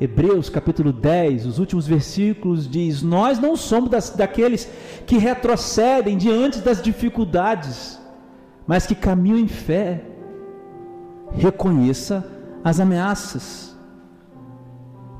Hebreus 0.00 0.48
capítulo 0.48 0.92
10, 0.92 1.46
os 1.46 1.58
últimos 1.58 1.86
versículos 1.86 2.68
diz: 2.68 3.02
Nós 3.02 3.38
não 3.38 3.54
somos 3.54 3.90
das, 3.90 4.10
daqueles 4.10 4.68
que 5.06 5.18
retrocedem 5.18 6.16
diante 6.16 6.58
das 6.60 6.82
dificuldades, 6.82 8.00
mas 8.66 8.86
que 8.86 8.94
caminham 8.94 9.38
em 9.38 9.46
fé. 9.46 10.04
Reconheça 11.32 12.26
as 12.64 12.80
ameaças, 12.80 13.76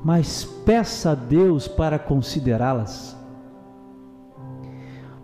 mas 0.03 0.43
peça 0.43 1.11
a 1.11 1.15
Deus 1.15 1.67
para 1.67 1.97
considerá-las. 1.97 3.15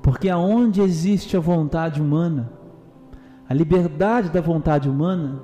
Porque 0.02 0.30
aonde 0.30 0.82
existe 0.82 1.36
a 1.36 1.40
vontade 1.42 2.02
humana, 2.02 2.54
a 3.50 3.54
liberdade 3.54 4.30
da 4.30 4.42
vontade 4.42 4.90
humana 4.90 5.42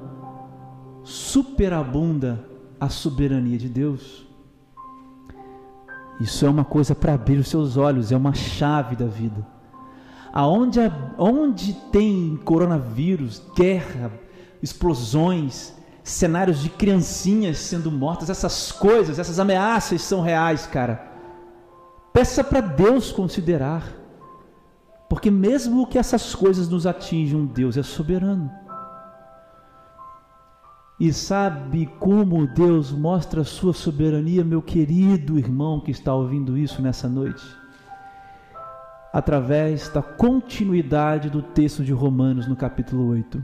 superabunda 1.04 2.46
a 2.80 2.90
soberania 2.90 3.58
de 3.58 3.70
Deus. 3.70 4.28
Isso 6.20 6.46
é 6.46 6.50
uma 6.50 6.66
coisa 6.66 6.94
para 6.94 7.14
abrir 7.14 7.38
os 7.38 7.48
seus 7.48 7.78
olhos, 7.78 8.12
é 8.12 8.18
uma 8.18 8.34
chave 8.34 8.96
da 8.96 9.06
vida. 9.06 9.46
Aonde, 10.32 10.80
onde 11.18 11.74
tem 11.92 12.40
coronavírus, 12.44 13.42
guerra, 13.56 14.12
explosões, 14.62 15.74
cenários 16.04 16.60
de 16.60 16.70
criancinhas 16.70 17.58
sendo 17.58 17.92
mortas, 17.92 18.30
essas 18.30 18.72
coisas, 18.72 19.20
essas 19.20 19.40
ameaças 19.40 20.02
são 20.02 20.22
reais, 20.22 20.66
cara. 20.66 21.12
Peça 22.12 22.44
para 22.44 22.62
Deus 22.62 23.12
considerar. 23.12 24.03
Porque 25.14 25.30
mesmo 25.30 25.86
que 25.86 26.00
essas 26.00 26.34
coisas 26.34 26.68
nos 26.68 26.88
atinjam, 26.88 27.46
Deus 27.46 27.78
é 27.78 27.84
soberano. 27.84 28.52
E 31.00 31.14
sabe 31.14 31.86
como 32.00 32.48
Deus 32.48 32.92
mostra 32.92 33.42
a 33.42 33.46
sua 33.46 33.74
soberania, 33.74 34.44
meu 34.44 34.60
querido 34.60 35.38
irmão 35.38 35.80
que 35.80 35.92
está 35.92 36.16
ouvindo 36.16 36.58
isso 36.58 36.82
nessa 36.82 37.08
noite? 37.08 37.46
Através 39.14 39.88
da 39.90 40.02
continuidade 40.02 41.30
do 41.30 41.44
texto 41.44 41.84
de 41.84 41.94
Romanos 41.94 42.48
no 42.48 42.56
capítulo 42.56 43.10
8. 43.10 43.44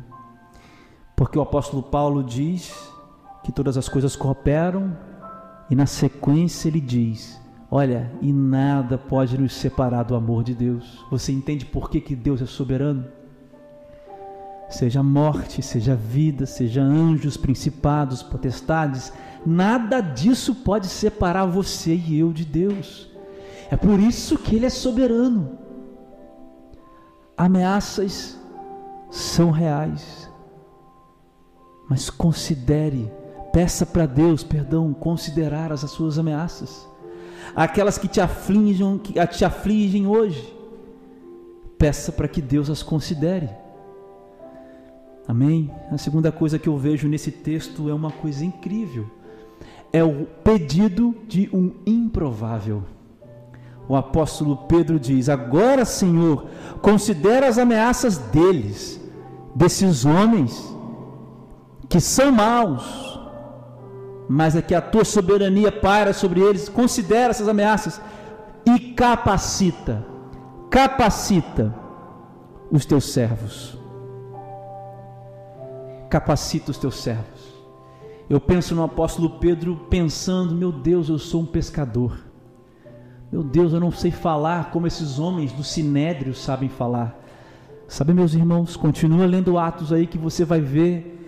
Porque 1.15 1.37
o 1.37 1.43
apóstolo 1.43 1.83
Paulo 1.83 2.23
diz 2.23 2.73
que 3.43 3.51
todas 3.51 3.77
as 3.77 3.87
coisas 3.87 4.15
cooperam 4.15 4.97
e 5.69 5.75
na 5.75 5.85
sequência 5.85 6.67
ele 6.67 6.81
diz 6.81 7.38
Olha, 7.71 8.11
e 8.19 8.33
nada 8.33 8.97
pode 8.97 9.37
nos 9.37 9.53
separar 9.53 10.03
do 10.03 10.15
amor 10.15 10.43
de 10.43 10.55
Deus. 10.55 11.05
Você 11.11 11.31
entende 11.31 11.65
por 11.65 11.89
que, 11.89 12.01
que 12.01 12.15
Deus 12.15 12.41
é 12.41 12.45
soberano? 12.47 13.05
Seja 14.67 15.03
morte, 15.03 15.61
seja 15.61 15.95
vida, 15.95 16.45
seja 16.47 16.81
anjos, 16.81 17.37
principados, 17.37 18.23
potestades, 18.23 19.13
nada 19.45 20.01
disso 20.01 20.55
pode 20.55 20.87
separar 20.87 21.45
você 21.45 21.93
e 21.93 22.19
eu 22.19 22.33
de 22.33 22.43
Deus. 22.43 23.09
É 23.69 23.75
por 23.75 23.99
isso 23.99 24.37
que 24.37 24.55
Ele 24.55 24.65
é 24.65 24.69
soberano. 24.69 25.57
Ameaças 27.37 28.39
são 29.11 29.51
reais, 29.51 30.29
mas 31.87 32.09
considere, 32.09 33.11
peça 33.53 33.85
para 33.85 34.05
Deus 34.05 34.43
perdão, 34.43 34.93
considerar 34.93 35.71
as 35.71 35.81
suas 35.81 36.19
ameaças 36.19 36.89
aquelas 37.55 37.97
que 37.97 38.07
te 38.07 38.21
afligem, 38.21 38.97
que 38.97 39.13
te 39.27 39.45
afligem 39.45 40.07
hoje. 40.07 40.55
Peça 41.77 42.11
para 42.11 42.27
que 42.27 42.41
Deus 42.41 42.69
as 42.69 42.83
considere. 42.83 43.49
Amém? 45.27 45.71
A 45.91 45.97
segunda 45.97 46.31
coisa 46.31 46.57
que 46.57 46.67
eu 46.67 46.77
vejo 46.77 47.07
nesse 47.07 47.31
texto 47.31 47.89
é 47.89 47.93
uma 47.93 48.11
coisa 48.11 48.43
incrível. 48.43 49.05
É 49.93 50.03
o 50.03 50.25
pedido 50.43 51.15
de 51.27 51.49
um 51.53 51.71
improvável. 51.85 52.83
O 53.87 53.95
apóstolo 53.95 54.57
Pedro 54.67 54.99
diz: 54.99 55.29
Agora, 55.29 55.85
Senhor, 55.85 56.47
considera 56.81 57.47
as 57.47 57.57
ameaças 57.57 58.17
deles 58.17 58.99
desses 59.55 60.05
homens 60.05 60.75
que 61.89 61.99
são 61.99 62.31
maus, 62.31 63.08
mas 64.31 64.55
é 64.55 64.61
que 64.61 64.75
a 64.75 64.81
tua 64.81 65.03
soberania 65.03 65.71
paira 65.71 66.13
sobre 66.13 66.39
eles, 66.39 66.69
considera 66.69 67.31
essas 67.31 67.47
ameaças 67.47 67.99
e 68.63 68.79
capacita, 68.93 70.05
capacita 70.69 71.73
os 72.71 72.85
teus 72.85 73.05
servos. 73.05 73.75
Capacita 76.11 76.69
os 76.69 76.77
teus 76.77 76.97
servos. 76.97 77.59
Eu 78.29 78.39
penso 78.39 78.75
no 78.75 78.83
apóstolo 78.83 79.39
Pedro 79.39 79.75
pensando: 79.89 80.53
meu 80.53 80.71
Deus, 80.71 81.09
eu 81.09 81.17
sou 81.17 81.41
um 81.41 81.45
pescador. 81.47 82.15
Meu 83.31 83.41
Deus, 83.41 83.73
eu 83.73 83.79
não 83.79 83.91
sei 83.91 84.11
falar 84.11 84.69
como 84.69 84.85
esses 84.85 85.17
homens 85.17 85.51
do 85.51 85.63
sinédrio 85.63 86.35
sabem 86.35 86.69
falar. 86.69 87.19
Sabe, 87.87 88.13
meus 88.13 88.35
irmãos, 88.35 88.75
continua 88.75 89.25
lendo 89.25 89.57
Atos 89.57 89.91
aí 89.91 90.05
que 90.05 90.19
você 90.19 90.45
vai 90.45 90.61
ver 90.61 91.18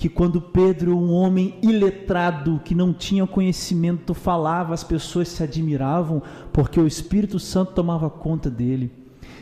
que 0.00 0.08
quando 0.08 0.40
Pedro, 0.40 0.96
um 0.96 1.12
homem 1.12 1.58
iletrado, 1.60 2.58
que 2.64 2.74
não 2.74 2.90
tinha 2.90 3.26
conhecimento, 3.26 4.14
falava, 4.14 4.72
as 4.72 4.82
pessoas 4.82 5.28
se 5.28 5.42
admiravam, 5.42 6.22
porque 6.54 6.80
o 6.80 6.86
Espírito 6.86 7.38
Santo 7.38 7.74
tomava 7.74 8.08
conta 8.08 8.48
dele. 8.48 8.90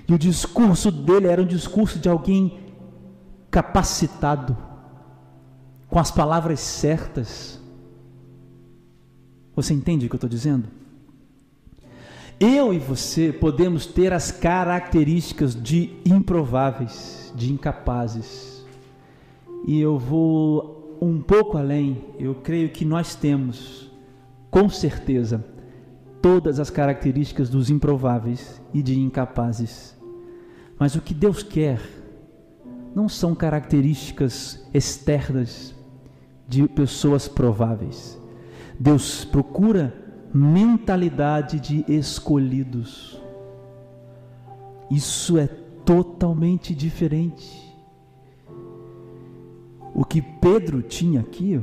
E 0.08 0.12
o 0.12 0.18
discurso 0.18 0.90
dele 0.90 1.28
era 1.28 1.40
um 1.40 1.46
discurso 1.46 2.00
de 2.00 2.08
alguém 2.08 2.58
capacitado, 3.48 4.56
com 5.88 6.00
as 6.00 6.10
palavras 6.10 6.58
certas. 6.58 7.60
Você 9.54 9.72
entende 9.72 10.06
o 10.06 10.08
que 10.08 10.16
eu 10.16 10.18
estou 10.18 10.28
dizendo? 10.28 10.66
Eu 12.40 12.74
e 12.74 12.80
você 12.80 13.32
podemos 13.32 13.86
ter 13.86 14.12
as 14.12 14.32
características 14.32 15.54
de 15.54 15.94
improváveis, 16.04 17.32
de 17.36 17.52
incapazes. 17.52 18.47
E 19.66 19.80
eu 19.80 19.98
vou 19.98 20.98
um 21.00 21.20
pouco 21.20 21.56
além, 21.56 22.04
eu 22.18 22.34
creio 22.34 22.70
que 22.70 22.84
nós 22.84 23.14
temos, 23.14 23.90
com 24.50 24.68
certeza, 24.68 25.44
todas 26.20 26.58
as 26.58 26.70
características 26.70 27.48
dos 27.48 27.70
improváveis 27.70 28.60
e 28.74 28.82
de 28.82 28.98
incapazes. 28.98 29.96
Mas 30.78 30.94
o 30.94 31.00
que 31.00 31.14
Deus 31.14 31.42
quer 31.42 31.80
não 32.94 33.08
são 33.08 33.34
características 33.34 34.66
externas 34.72 35.74
de 36.48 36.66
pessoas 36.66 37.28
prováveis. 37.28 38.20
Deus 38.78 39.24
procura 39.24 39.94
mentalidade 40.32 41.60
de 41.60 41.84
escolhidos. 41.88 43.20
Isso 44.90 45.36
é 45.36 45.46
totalmente 45.84 46.74
diferente. 46.74 47.67
O 49.94 50.04
que 50.04 50.20
Pedro 50.20 50.82
tinha 50.82 51.20
aqui 51.20 51.60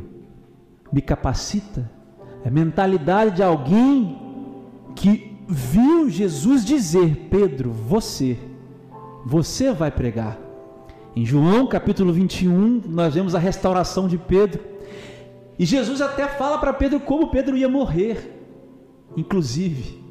me 0.91 1.01
capacita 1.01 1.89
é 2.43 2.49
mentalidade 2.49 3.37
de 3.37 3.43
alguém 3.43 4.17
que 4.95 5.37
viu 5.47 6.09
Jesus 6.09 6.63
dizer: 6.65 7.27
Pedro, 7.29 7.71
você, 7.71 8.37
você 9.25 9.71
vai 9.71 9.91
pregar. 9.91 10.39
Em 11.15 11.25
João 11.25 11.65
capítulo 11.67 12.11
21, 12.11 12.81
nós 12.87 13.13
vemos 13.13 13.35
a 13.35 13.39
restauração 13.39 14.07
de 14.07 14.17
Pedro. 14.17 14.61
E 15.57 15.65
Jesus 15.65 16.01
até 16.01 16.27
fala 16.27 16.57
para 16.57 16.73
Pedro 16.73 16.99
como 16.99 17.29
Pedro 17.29 17.55
ia 17.55 17.69
morrer 17.69 18.35
inclusive. 19.15 20.03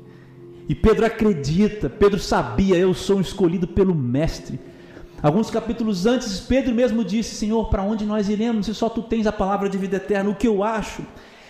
E 0.69 0.75
Pedro 0.75 1.05
acredita, 1.05 1.91
Pedro 1.91 2.19
sabia, 2.19 2.77
eu 2.77 2.95
sou 2.95 3.21
escolhido 3.21 3.69
pelo 3.69 3.95
Mestre. 3.95 4.59
Alguns 5.25 5.49
capítulos 5.51 6.05
antes, 6.05 6.39
Pedro 6.39 6.75
mesmo 6.75 7.03
disse: 7.03 7.35
Senhor, 7.35 7.71
para 7.71 7.83
onde 7.83 8.05
nós 8.05 8.29
iremos 8.29 8.67
se 8.67 8.75
só 8.75 8.91
tu 8.91 9.01
tens 9.01 9.27
a 9.27 9.33
palavra 9.33 9.71
de 9.71 9.79
vida 9.79 9.97
eterna? 9.97 10.29
O 10.29 10.35
que 10.35 10.47
eu 10.47 10.63
acho 10.63 11.03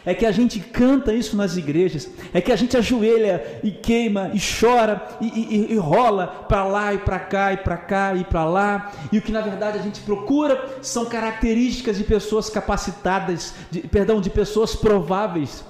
é 0.06 0.14
que 0.14 0.24
a 0.24 0.30
gente 0.30 0.60
canta 0.60 1.12
isso 1.12 1.36
nas 1.36 1.56
igrejas, 1.56 2.08
é 2.32 2.40
que 2.40 2.52
a 2.52 2.56
gente 2.56 2.76
ajoelha 2.76 3.42
e 3.64 3.72
queima 3.72 4.30
e 4.32 4.38
chora 4.38 5.04
e, 5.20 5.26
e, 5.26 5.72
e 5.72 5.76
rola 5.76 6.28
para 6.48 6.62
lá 6.64 6.94
e 6.94 6.98
para 6.98 7.18
cá 7.18 7.52
e 7.52 7.56
para 7.56 7.76
cá 7.76 8.14
e 8.14 8.22
para 8.22 8.44
lá, 8.44 8.92
e 9.10 9.18
o 9.18 9.22
que 9.22 9.32
na 9.32 9.40
verdade 9.40 9.76
a 9.76 9.82
gente 9.82 10.00
procura 10.02 10.78
são 10.80 11.06
características 11.06 11.98
de 11.98 12.04
pessoas 12.04 12.48
capacitadas, 12.48 13.54
de, 13.72 13.80
perdão, 13.80 14.20
de 14.20 14.30
pessoas 14.30 14.76
prováveis 14.76 15.64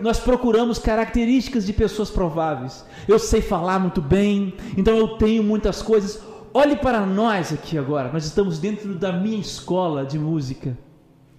nós 0.00 0.18
procuramos 0.18 0.78
características 0.78 1.66
de 1.66 1.72
pessoas 1.72 2.10
prováveis. 2.10 2.84
Eu 3.06 3.18
sei 3.18 3.42
falar 3.42 3.78
muito 3.78 4.00
bem, 4.00 4.54
então 4.76 4.96
eu 4.96 5.18
tenho 5.18 5.42
muitas 5.42 5.82
coisas. 5.82 6.22
Olhe 6.54 6.76
para 6.76 7.04
nós 7.04 7.52
aqui 7.52 7.76
agora. 7.76 8.10
Nós 8.10 8.24
estamos 8.24 8.58
dentro 8.58 8.94
da 8.94 9.12
minha 9.12 9.38
escola 9.38 10.06
de 10.06 10.18
música. 10.18 10.76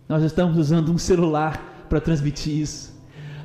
Nós 0.07 0.23
estamos 0.23 0.57
usando 0.57 0.91
um 0.91 0.97
celular 0.97 1.85
para 1.89 1.99
transmitir 1.99 2.61
isso. 2.61 2.93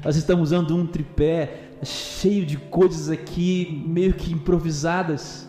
Nós 0.04 0.16
estamos 0.16 0.50
usando 0.50 0.76
um 0.76 0.86
tripé 0.86 1.70
cheio 1.82 2.44
de 2.44 2.56
coisas 2.56 3.08
aqui, 3.08 3.84
meio 3.86 4.12
que 4.12 4.32
improvisadas. 4.32 5.48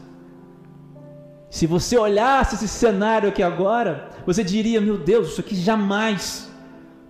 Se 1.49 1.67
você 1.67 1.97
olhasse 1.97 2.55
esse 2.55 2.67
cenário 2.67 3.29
aqui 3.29 3.43
agora, 3.43 4.09
você 4.25 4.43
diria: 4.43 4.79
Meu 4.79 4.97
Deus, 4.97 5.29
isso 5.29 5.41
aqui 5.41 5.55
jamais 5.55 6.48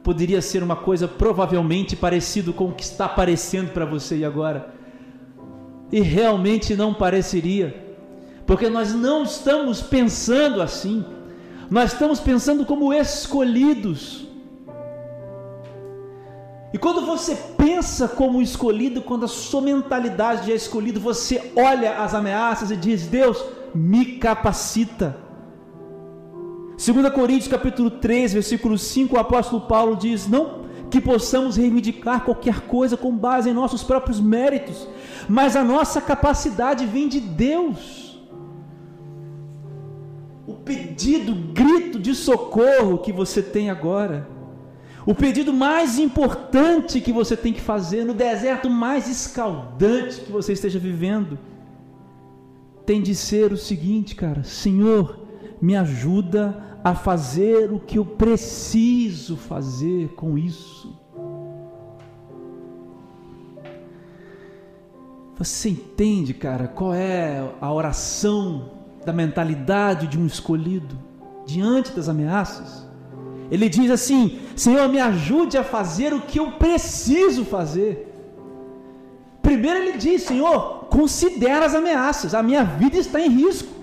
poderia 0.03 0.41
ser 0.41 0.63
uma 0.63 0.75
coisa 0.75 1.07
provavelmente 1.07 1.95
parecido 1.95 2.53
com 2.53 2.69
o 2.69 2.73
que 2.73 2.83
está 2.83 3.05
aparecendo 3.05 3.71
para 3.71 3.85
você 3.85 4.23
agora. 4.23 4.73
E 5.91 6.01
realmente 6.01 6.75
não 6.75 6.93
pareceria, 6.93 7.95
porque 8.45 8.69
nós 8.69 8.93
não 8.93 9.23
estamos 9.23 9.81
pensando 9.81 10.62
assim. 10.62 11.03
Nós 11.69 11.93
estamos 11.93 12.19
pensando 12.19 12.65
como 12.65 12.93
escolhidos. 12.93 14.27
E 16.73 16.77
quando 16.77 17.05
você 17.05 17.35
pensa 17.57 18.07
como 18.07 18.41
escolhido, 18.41 19.01
quando 19.01 19.25
a 19.25 19.27
sua 19.27 19.62
mentalidade 19.62 20.51
é 20.51 20.55
escolhido, 20.55 20.99
você 20.99 21.51
olha 21.55 21.99
as 21.99 22.13
ameaças 22.13 22.69
e 22.71 22.75
diz: 22.75 23.07
Deus, 23.07 23.43
me 23.73 24.17
capacita 24.17 25.29
2 26.80 27.10
Coríntios 27.13 27.50
capítulo 27.50 27.92
3, 27.92 28.32
versículo 28.32 28.78
5, 28.78 29.13
o 29.13 29.20
apóstolo 29.20 29.63
Paulo 29.63 29.98
diz: 29.98 30.30
"Não 30.30 30.62
que 30.89 31.02
possamos 31.02 31.58
reivindicar 31.58 32.24
qualquer 32.24 32.62
coisa 32.62 32.96
com 32.96 33.15
base 33.15 33.50
em 33.50 33.54
nossos 33.54 33.84
próprios 33.84 34.18
méritos, 34.22 34.88
mas 35.28 35.58
a 35.58 35.63
nossa 35.63 36.00
capacidade 36.00 36.86
vem 36.86 37.10
de 37.10 37.20
Deus." 37.20 38.24
O 40.48 40.54
pedido, 40.54 41.36
grito 41.54 42.00
de 42.00 42.15
socorro 42.15 43.00
que 43.00 43.12
você 43.12 43.44
tem 43.44 43.70
agora, 43.70 44.30
o 45.06 45.13
pedido 45.13 45.52
mais 45.52 46.00
importante 46.00 47.02
que 47.02 47.12
você 47.12 47.36
tem 47.36 47.52
que 47.52 47.60
fazer 47.60 48.06
no 48.06 48.13
deserto 48.13 48.70
mais 48.70 49.10
escaldante 49.10 50.22
que 50.22 50.32
você 50.32 50.54
esteja 50.54 50.80
vivendo, 50.80 51.38
tem 52.86 53.02
de 53.02 53.13
ser 53.13 53.52
o 53.52 53.58
seguinte, 53.58 54.15
cara: 54.15 54.44
Senhor, 54.44 55.28
me 55.62 55.76
ajuda 55.76 56.68
a 56.84 56.96
fazer 56.96 57.72
o 57.72 57.80
que 57.80 57.98
eu 57.98 58.06
preciso 58.06 59.36
fazer 59.36 60.10
com 60.10 60.38
isso. 60.38 60.98
Você 65.38 65.70
entende, 65.70 66.34
cara, 66.34 66.68
qual 66.68 66.94
é 66.94 67.50
a 67.62 67.72
oração 67.72 68.72
da 69.06 69.13
mentalidade 69.13 70.08
de 70.08 70.20
um 70.20 70.26
escolhido 70.26 70.98
diante 71.46 71.92
das 71.92 72.10
ameaças? 72.10 72.86
Ele 73.50 73.70
diz 73.70 73.89
assim: 73.89 74.39
Senhor, 74.56 74.88
me 74.89 75.00
ajude 75.00 75.58
a 75.58 75.63
fazer 75.63 76.13
o 76.13 76.22
que 76.22 76.39
eu 76.39 76.52
preciso 76.54 77.46
fazer. 77.46 78.06
Primeiro 79.42 79.80
ele 79.80 79.98
diz: 79.98 80.24
Senhor, 80.24 80.86
considera 80.89 81.65
as 81.65 81.74
ameaças, 81.74 82.34
a 82.34 82.44
minha 82.44 82.63
vida 82.63 82.98
está 82.98 83.20
em 83.20 83.30
risco. 83.30 83.79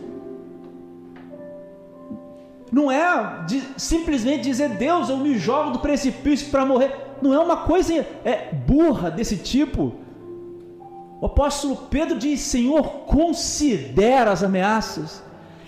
Não 2.76 2.92
é 2.92 3.46
de, 3.46 3.62
simplesmente 3.78 4.42
dizer, 4.42 4.68
Deus, 4.68 5.08
eu 5.08 5.16
me 5.16 5.38
jogo 5.38 5.70
do 5.70 5.78
precipício 5.78 6.50
para 6.50 6.66
morrer. 6.66 6.94
Não 7.22 7.32
é 7.32 7.38
uma 7.38 7.56
coisa 7.56 8.06
é, 8.22 8.52
burra 8.52 9.10
desse 9.10 9.38
tipo. 9.38 9.94
O 11.18 11.24
apóstolo 11.24 11.74
Pedro 11.88 12.18
diz: 12.18 12.38
Senhor, 12.40 12.82
considera 13.06 14.30
as 14.30 14.42
ameaças. 14.42 15.22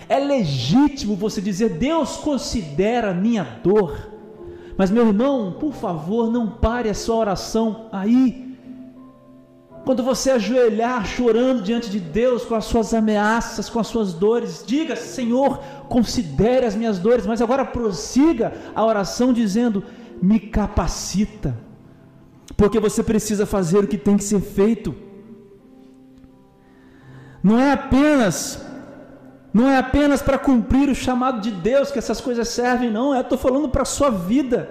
É 0.07 0.19
legítimo 0.19 1.15
você 1.15 1.41
dizer: 1.41 1.79
Deus 1.79 2.17
considera 2.17 3.09
a 3.09 3.13
minha 3.15 3.57
dor. 3.63 4.11
Mas, 4.77 4.91
meu 4.91 5.07
irmão, 5.07 5.57
por 5.59 5.73
favor, 5.73 6.29
não 6.29 6.45
pare 6.47 6.89
a 6.89 6.93
sua 6.93 7.15
oração 7.15 7.87
aí. 7.91 8.48
Quando 9.89 10.03
você 10.03 10.29
ajoelhar 10.29 11.03
chorando 11.03 11.63
diante 11.63 11.89
de 11.89 11.99
Deus 11.99 12.45
com 12.45 12.53
as 12.53 12.65
suas 12.65 12.93
ameaças, 12.93 13.71
com 13.71 13.79
as 13.79 13.87
suas 13.87 14.13
dores, 14.13 14.63
diga: 14.63 14.95
Senhor, 14.95 15.57
considere 15.89 16.63
as 16.63 16.75
minhas 16.75 16.99
dores, 16.99 17.25
mas 17.25 17.41
agora 17.41 17.65
prossiga 17.65 18.53
a 18.75 18.85
oração 18.85 19.33
dizendo: 19.33 19.83
Me 20.21 20.39
capacita, 20.39 21.57
porque 22.55 22.79
você 22.79 23.01
precisa 23.01 23.47
fazer 23.47 23.79
o 23.79 23.87
que 23.87 23.97
tem 23.97 24.15
que 24.15 24.23
ser 24.23 24.41
feito. 24.41 24.93
Não 27.41 27.59
é 27.59 27.71
apenas 27.71 28.63
Não 29.51 29.67
é 29.67 29.79
apenas 29.79 30.21
para 30.21 30.37
cumprir 30.37 30.87
o 30.87 30.93
chamado 30.93 31.41
de 31.41 31.49
Deus 31.49 31.89
que 31.89 31.97
essas 31.97 32.21
coisas 32.21 32.47
servem, 32.49 32.91
não. 32.91 33.15
Eu 33.15 33.21
estou 33.21 33.39
falando 33.39 33.67
para 33.67 33.81
a 33.81 33.85
sua 33.85 34.11
vida. 34.11 34.69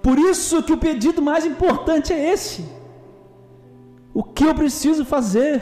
Por 0.00 0.20
isso 0.20 0.62
que 0.62 0.72
o 0.72 0.78
pedido 0.78 1.20
mais 1.20 1.44
importante 1.44 2.12
é 2.12 2.32
esse. 2.32 2.83
O 4.14 4.22
que 4.22 4.44
eu 4.44 4.54
preciso 4.54 5.04
fazer? 5.04 5.60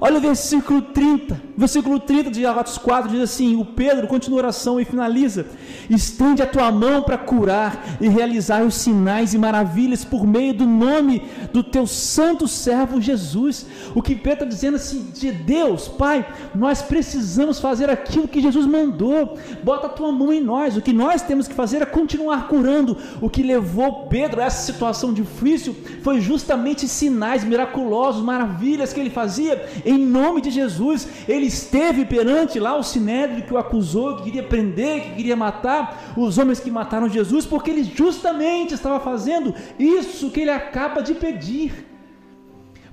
Olha 0.00 0.16
o 0.16 0.20
versículo 0.20 0.80
30. 0.80 1.49
Versículo 1.60 2.00
30 2.00 2.30
de 2.30 2.46
Atos 2.46 2.78
4 2.78 3.10
diz 3.10 3.20
assim: 3.20 3.54
O 3.54 3.66
Pedro 3.66 4.06
continua 4.06 4.38
a 4.38 4.44
oração 4.44 4.80
e 4.80 4.84
finaliza: 4.86 5.44
Estende 5.90 6.40
a 6.40 6.46
tua 6.46 6.72
mão 6.72 7.02
para 7.02 7.18
curar 7.18 7.98
e 8.00 8.08
realizar 8.08 8.62
os 8.62 8.76
sinais 8.76 9.34
e 9.34 9.38
maravilhas 9.38 10.02
por 10.02 10.26
meio 10.26 10.54
do 10.54 10.64
nome 10.64 11.22
do 11.52 11.62
teu 11.62 11.86
santo 11.86 12.48
servo 12.48 12.98
Jesus. 12.98 13.66
O 13.94 14.00
que 14.00 14.14
Pedro 14.14 14.32
está 14.32 14.44
dizendo 14.46 14.76
assim: 14.76 15.10
de 15.12 15.30
Deus, 15.30 15.86
Pai, 15.86 16.26
nós 16.54 16.80
precisamos 16.80 17.60
fazer 17.60 17.90
aquilo 17.90 18.26
que 18.26 18.40
Jesus 18.40 18.64
mandou. 18.64 19.36
Bota 19.62 19.86
a 19.86 19.90
tua 19.90 20.10
mão 20.10 20.32
em 20.32 20.40
nós. 20.40 20.78
O 20.78 20.80
que 20.80 20.94
nós 20.94 21.20
temos 21.20 21.46
que 21.46 21.52
fazer 21.52 21.82
é 21.82 21.84
continuar 21.84 22.48
curando. 22.48 22.96
O 23.20 23.28
que 23.28 23.42
levou 23.42 24.06
Pedro 24.06 24.40
a 24.40 24.44
essa 24.44 24.64
situação 24.64 25.12
difícil 25.12 25.76
foi 26.02 26.22
justamente 26.22 26.88
sinais 26.88 27.44
miraculosos, 27.44 28.24
maravilhas 28.24 28.94
que 28.94 29.00
ele 29.00 29.10
fazia 29.10 29.68
em 29.84 29.98
nome 29.98 30.40
de 30.40 30.50
Jesus. 30.50 31.06
Ele 31.28 31.49
esteve 31.50 32.04
perante 32.04 32.58
lá 32.58 32.76
o 32.76 32.82
sinédrio 32.82 33.44
que 33.44 33.52
o 33.52 33.58
acusou, 33.58 34.16
que 34.16 34.24
queria 34.24 34.42
prender, 34.42 35.02
que 35.02 35.16
queria 35.16 35.36
matar 35.36 36.14
os 36.16 36.38
homens 36.38 36.60
que 36.60 36.70
mataram 36.70 37.08
Jesus, 37.08 37.44
porque 37.44 37.70
ele 37.70 37.84
justamente 37.84 38.74
estava 38.74 39.00
fazendo 39.00 39.54
isso 39.78 40.30
que 40.30 40.40
ele 40.40 40.50
acaba 40.50 41.02
de 41.02 41.14
pedir. 41.14 41.86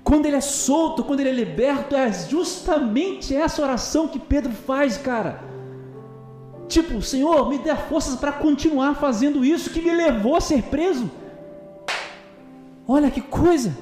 Quando 0.03 0.25
ele 0.25 0.37
é 0.37 0.41
solto, 0.41 1.03
quando 1.03 1.19
ele 1.19 1.29
é 1.29 1.33
liberto, 1.33 1.95
é 1.95 2.11
justamente 2.11 3.35
essa 3.35 3.61
oração 3.61 4.07
que 4.07 4.19
Pedro 4.19 4.51
faz, 4.51 4.97
cara. 4.97 5.43
Tipo, 6.67 7.01
Senhor, 7.01 7.49
me 7.49 7.57
dê 7.57 7.75
forças 7.75 8.15
para 8.15 8.31
continuar 8.31 8.95
fazendo 8.95 9.45
isso 9.45 9.69
que 9.69 9.81
me 9.81 9.93
levou 9.93 10.35
a 10.35 10.41
ser 10.41 10.63
preso. 10.63 11.09
Olha 12.87 13.11
que 13.11 13.21
coisa! 13.21 13.75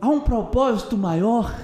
Há 0.00 0.08
um 0.08 0.20
propósito 0.20 0.96
maior 0.96 1.54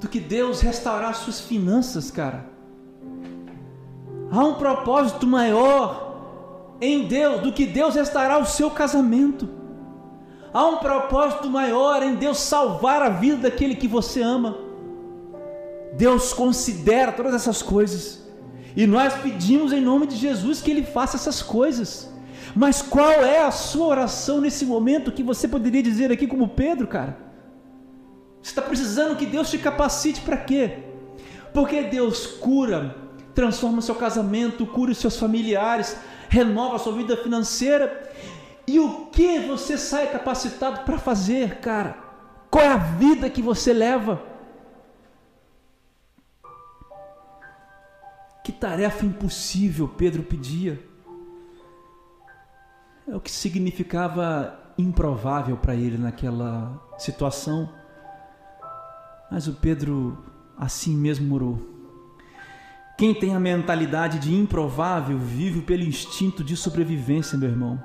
do 0.00 0.08
que 0.08 0.20
Deus 0.20 0.60
restaurar 0.60 1.14
suas 1.14 1.40
finanças, 1.40 2.10
cara. 2.10 2.46
Há 4.30 4.44
um 4.44 4.54
propósito 4.54 5.26
maior 5.26 6.76
em 6.80 7.06
Deus 7.06 7.42
do 7.42 7.52
que 7.52 7.66
Deus 7.66 7.94
restaurar 7.94 8.40
o 8.40 8.46
seu 8.46 8.70
casamento. 8.70 9.48
Há 10.52 10.66
um 10.66 10.78
propósito 10.78 11.48
maior 11.48 12.02
em 12.02 12.14
Deus 12.14 12.38
salvar 12.38 13.02
a 13.02 13.08
vida 13.08 13.48
daquele 13.48 13.74
que 13.76 13.86
você 13.86 14.22
ama. 14.22 14.56
Deus 15.96 16.32
considera 16.32 17.12
todas 17.12 17.34
essas 17.34 17.62
coisas. 17.62 18.20
E 18.76 18.86
nós 18.86 19.14
pedimos 19.14 19.72
em 19.72 19.80
nome 19.80 20.06
de 20.06 20.16
Jesus 20.16 20.60
que 20.60 20.70
Ele 20.70 20.82
faça 20.82 21.16
essas 21.16 21.42
coisas. 21.42 22.09
Mas 22.54 22.82
qual 22.82 23.24
é 23.24 23.42
a 23.42 23.50
sua 23.50 23.86
oração 23.86 24.40
nesse 24.40 24.64
momento 24.64 25.12
que 25.12 25.22
você 25.22 25.46
poderia 25.46 25.82
dizer 25.82 26.10
aqui 26.10 26.26
como 26.26 26.48
Pedro, 26.48 26.86
cara? 26.86 27.16
Você 28.42 28.50
está 28.50 28.62
precisando 28.62 29.16
que 29.16 29.26
Deus 29.26 29.50
te 29.50 29.58
capacite 29.58 30.20
para 30.22 30.36
quê? 30.36 30.78
Porque 31.52 31.82
Deus 31.82 32.26
cura, 32.26 32.96
transforma 33.34 33.78
o 33.78 33.82
seu 33.82 33.94
casamento, 33.94 34.66
cura 34.66 34.92
os 34.92 34.98
seus 34.98 35.16
familiares, 35.16 35.96
renova 36.28 36.76
a 36.76 36.78
sua 36.78 36.92
vida 36.92 37.16
financeira. 37.16 38.10
E 38.66 38.78
o 38.78 39.06
que 39.06 39.40
você 39.40 39.76
sai 39.76 40.10
capacitado 40.10 40.84
para 40.84 40.98
fazer, 40.98 41.58
cara? 41.60 41.98
Qual 42.50 42.64
é 42.64 42.68
a 42.68 42.76
vida 42.76 43.30
que 43.30 43.42
você 43.42 43.72
leva? 43.72 44.22
Que 48.42 48.52
tarefa 48.52 49.04
impossível 49.04 49.86
Pedro 49.86 50.22
pedia 50.22 50.89
é 53.10 53.16
o 53.16 53.20
que 53.20 53.30
significava 53.30 54.56
improvável 54.78 55.56
para 55.56 55.74
ele 55.74 55.98
naquela 55.98 56.80
situação. 56.96 57.68
Mas 59.30 59.48
o 59.48 59.54
Pedro 59.54 60.24
assim 60.56 60.96
mesmo 60.96 61.34
orou. 61.34 61.60
Quem 62.96 63.12
tem 63.12 63.34
a 63.34 63.40
mentalidade 63.40 64.18
de 64.18 64.32
improvável 64.34 65.18
vive 65.18 65.62
pelo 65.62 65.82
instinto 65.82 66.44
de 66.44 66.56
sobrevivência, 66.56 67.36
meu 67.36 67.48
irmão. 67.48 67.82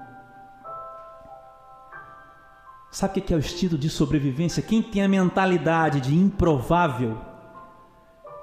Sabe 2.91 3.19
o 3.19 3.23
que 3.23 3.33
é 3.33 3.35
o 3.35 3.39
instinto 3.39 3.77
de 3.77 3.89
sobrevivência? 3.89 4.61
Quem 4.61 4.81
tem 4.81 5.03
a 5.03 5.07
mentalidade 5.07 6.01
de 6.01 6.13
improvável 6.13 7.17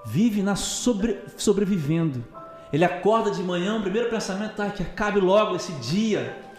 vive 0.05 0.43
na 0.43 0.57
sobre, 0.57 1.23
sobrevivendo. 1.37 2.25
Ele 2.73 2.85
acorda 2.85 3.31
de 3.31 3.43
manhã, 3.43 3.79
o 3.79 3.83
primeiro 3.83 4.11
pensamento 4.11 4.61
é 4.61 4.71
que 4.71 4.83
acabe 4.83 5.21
logo 5.21 5.55
esse 5.55 5.73
dia. 5.75 6.52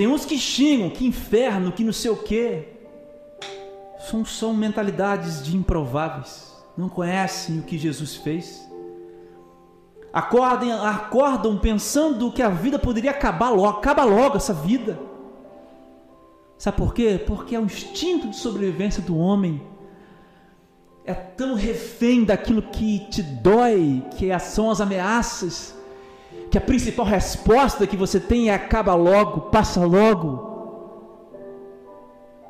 Tem 0.00 0.06
uns 0.06 0.24
que 0.24 0.38
xingam, 0.38 0.88
que 0.88 1.06
inferno, 1.06 1.72
que 1.72 1.84
não 1.84 1.92
sei 1.92 2.10
o 2.10 2.16
quê. 2.16 2.68
São, 3.98 4.24
são 4.24 4.54
mentalidades 4.54 5.44
de 5.44 5.54
improváveis. 5.54 6.56
Não 6.74 6.88
conhecem 6.88 7.58
o 7.58 7.62
que 7.64 7.76
Jesus 7.76 8.16
fez. 8.16 8.66
Acordem, 10.10 10.72
acordam 10.72 11.58
pensando 11.58 12.32
que 12.32 12.40
a 12.40 12.48
vida 12.48 12.78
poderia 12.78 13.10
acabar 13.10 13.50
logo. 13.50 13.76
Acaba 13.76 14.02
logo 14.02 14.38
essa 14.38 14.54
vida. 14.54 14.98
Sabe 16.56 16.78
por 16.78 16.94
quê? 16.94 17.22
Porque 17.26 17.54
é 17.54 17.60
o 17.60 17.66
instinto 17.66 18.26
de 18.26 18.36
sobrevivência 18.36 19.02
do 19.02 19.18
homem. 19.18 19.60
É 21.04 21.12
tão 21.12 21.54
refém 21.54 22.24
daquilo 22.24 22.62
que 22.62 23.00
te 23.10 23.22
dói, 23.22 24.02
que 24.16 24.38
são 24.38 24.70
as 24.70 24.80
ameaças 24.80 25.78
que 26.50 26.58
a 26.58 26.60
principal 26.60 27.06
resposta 27.06 27.86
que 27.86 27.96
você 27.96 28.18
tem 28.18 28.50
é 28.50 28.54
acaba 28.54 28.94
logo, 28.94 29.42
passa 29.42 29.84
logo. 29.84 30.48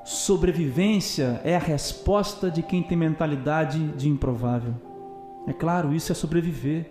Sobrevivência 0.04 1.40
é 1.44 1.54
a 1.54 1.58
resposta 1.58 2.50
de 2.50 2.62
quem 2.62 2.82
tem 2.82 2.96
mentalidade 2.96 3.78
de 3.88 4.08
improvável. 4.08 4.74
É 5.46 5.52
claro, 5.52 5.94
isso 5.94 6.10
é 6.10 6.14
sobreviver. 6.14 6.90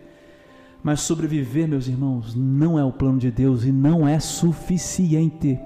Mas 0.83 1.01
sobreviver, 1.01 1.67
meus 1.67 1.87
irmãos, 1.87 2.35
não 2.35 2.79
é 2.79 2.83
o 2.83 2.93
plano 2.93 3.17
de 3.17 3.31
Deus 3.31 3.65
e 3.65 3.71
não 3.71 4.07
é 4.07 4.19
suficiente. 4.19 5.59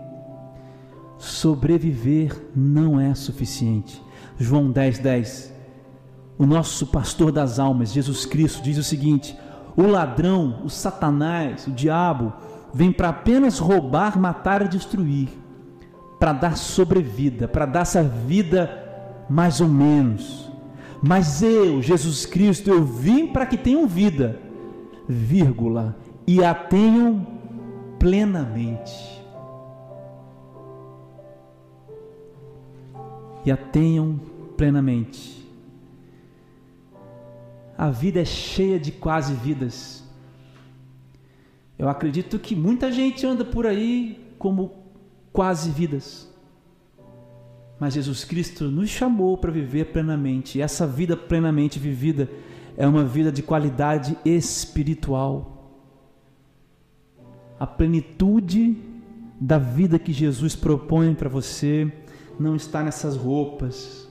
Sobreviver 1.18 2.36
não 2.56 3.00
é 3.00 3.14
suficiente. 3.14 4.02
João 4.40 4.72
10, 4.72 5.00
10. 5.00 5.54
O 6.38 6.46
nosso 6.46 6.88
pastor 6.88 7.32
das 7.32 7.60
almas, 7.60 7.94
Jesus 7.94 8.26
Cristo, 8.26 8.64
diz 8.64 8.78
o 8.78 8.84
seguinte: 8.84 9.38
o 9.76 9.88
ladrão, 9.88 10.62
o 10.64 10.70
Satanás, 10.70 11.68
o 11.68 11.72
diabo, 11.72 12.34
vem 12.74 12.92
para 12.92 13.10
apenas 13.10 13.60
roubar, 13.60 14.20
matar 14.20 14.64
e 14.64 14.68
destruir, 14.68 15.30
para 16.20 16.34
dar 16.34 16.58
sobrevida, 16.58 17.48
para 17.48 17.66
dar 17.66 17.82
essa 17.82 18.04
vida 18.04 18.70
mais 19.30 19.62
ou 19.62 19.68
menos. 19.68 20.52
Mas 21.02 21.42
eu, 21.42 21.82
Jesus 21.82 22.26
Cristo, 22.26 22.70
eu 22.70 22.84
vim 22.84 23.28
para 23.28 23.46
que 23.46 23.58
tenham 23.58 23.86
vida, 23.88 24.40
vírgula, 25.08 25.98
e 26.26 26.44
a 26.44 26.54
tenham 26.54 27.28
plenamente. 28.00 29.22
E 33.46 33.52
a 33.52 33.58
tenham 33.58 34.20
plenamente. 34.56 35.43
A 37.78 37.90
vida 37.90 38.22
é 38.22 38.26
cheia 38.26 38.80
de 38.80 38.92
quase 38.92 39.34
vidas. 39.34 40.04
Eu 41.78 41.90
acredito 41.90 42.38
que 42.38 42.56
muita 42.56 42.92
gente 42.92 43.26
anda 43.26 43.44
por 43.44 43.66
aí 43.66 44.34
como 44.38 44.72
quase 45.32 45.72
vidas. 45.72 46.32
Mas 47.80 47.96
Jesus 47.96 48.24
Cristo 48.24 48.66
nos 48.66 48.90
chamou 48.90 49.38
para 49.38 49.52
viver 49.52 49.86
plenamente. 49.86 50.58
E 50.58 50.62
essa 50.62 50.86
vida 50.86 51.18
plenamente 51.18 51.80
vivida 51.80 52.30
é 52.78 52.88
uma 52.88 53.04
vida 53.04 53.32
de 53.32 53.42
qualidade 53.42 54.18
espiritual. 54.24 55.82
A 57.60 57.66
plenitude 57.66 58.78
da 59.40 59.58
vida 59.58 60.00
que 60.00 60.14
Jesus 60.14 60.56
propõe 60.56 61.14
para 61.14 61.30
você 61.30 61.92
não 62.40 62.56
está 62.56 62.84
nessas 62.84 63.16
roupas, 63.16 64.08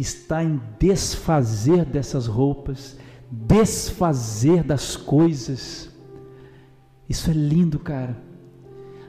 está 0.00 0.42
em 0.42 0.60
desfazer 0.78 1.84
dessas 1.84 2.26
roupas, 2.26 2.96
desfazer 3.30 4.62
das 4.62 4.96
coisas. 4.96 5.90
Isso 7.08 7.30
é 7.30 7.34
lindo, 7.34 7.78
cara. 7.78 8.16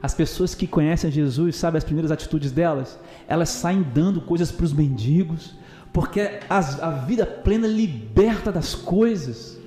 As 0.01 0.13
pessoas 0.13 0.53
que 0.53 0.67
conhecem 0.67 1.11
Jesus, 1.11 1.55
sabe 1.55 1.77
as 1.77 1.83
primeiras 1.83 2.11
atitudes 2.11 2.51
delas? 2.51 2.99
Elas 3.27 3.49
saem 3.49 3.83
dando 3.83 4.21
coisas 4.21 4.51
para 4.51 4.65
os 4.65 4.73
mendigos, 4.73 5.55
porque 5.93 6.39
a, 6.49 6.57
a 6.57 6.91
vida 6.91 7.25
plena 7.25 7.67
liberta 7.67 8.51
das 8.51 8.73
coisas, 8.73 9.57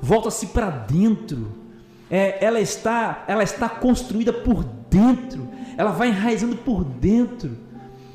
volta-se 0.00 0.48
para 0.48 0.70
dentro. 0.70 1.52
É, 2.10 2.44
ela 2.44 2.60
está, 2.60 3.24
ela 3.26 3.42
está 3.42 3.68
construída 3.68 4.32
por 4.32 4.62
dentro. 4.90 5.48
Ela 5.76 5.92
vai 5.92 6.08
enraizando 6.08 6.56
por 6.56 6.84
dentro 6.84 7.69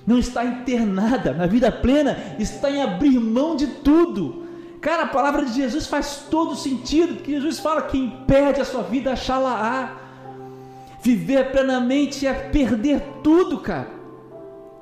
não 0.06 0.20
está 0.20 0.46
em 0.46 0.64
ter 0.64 0.86
nada. 0.86 1.34
Na 1.34 1.48
vida 1.48 1.72
plena 1.72 2.18
está 2.38 2.70
em 2.70 2.82
abrir 2.82 3.20
mão 3.20 3.56
de 3.56 3.68
tudo. 3.68 4.46
Cara, 4.80 5.04
a 5.04 5.08
palavra 5.08 5.46
de 5.46 5.54
Jesus 5.54 5.88
faz 5.88 6.28
todo 6.30 6.56
sentido, 6.56 7.16
porque 7.16 7.32
Jesus 7.32 7.60
fala: 7.60 7.84
quem 7.84 8.24
perde 8.28 8.62
a 8.62 8.66
sua 8.66 8.84
vida, 8.84 9.14
achá-la-á. 9.14 10.02
Viver 11.02 11.52
plenamente 11.52 12.26
é 12.26 12.34
perder 12.34 13.02
tudo, 13.24 13.60
cara. 13.60 13.90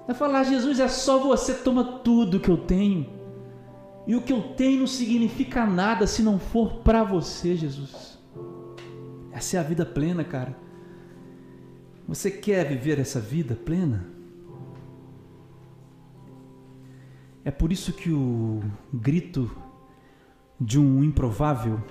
É 0.08 0.14
falar, 0.14 0.44
Jesus, 0.44 0.80
é 0.80 0.88
só 0.88 1.18
você, 1.18 1.54
toma 1.54 1.84
tudo 1.84 2.40
que 2.40 2.50
eu 2.50 2.58
tenho. 2.58 3.10
E 4.06 4.16
o 4.16 4.22
que 4.22 4.34
eu 4.34 4.42
tenho 4.42 4.82
não 4.82 4.88
significa 4.88 5.66
nada 5.66 6.06
se 6.06 6.22
não 6.22 6.38
for 6.38 6.78
para 6.78 7.04
você, 7.04 7.56
Jesus. 7.56 8.20
Essa 9.32 9.58
é 9.58 9.60
a 9.60 9.64
vida 9.64 9.86
plena, 9.86 10.24
cara. 10.24 10.56
Você 12.08 12.30
quer 12.30 12.68
viver 12.68 13.00
essa 13.00 13.20
vida 13.20 13.56
plena? 13.56 14.13
É 17.46 17.52
por 17.52 17.74
isso 17.74 17.92
que 17.92 18.10
o 18.10 18.62
grito 18.94 19.52
de 20.60 20.80
um 20.80 21.04
improvável, 21.04 21.82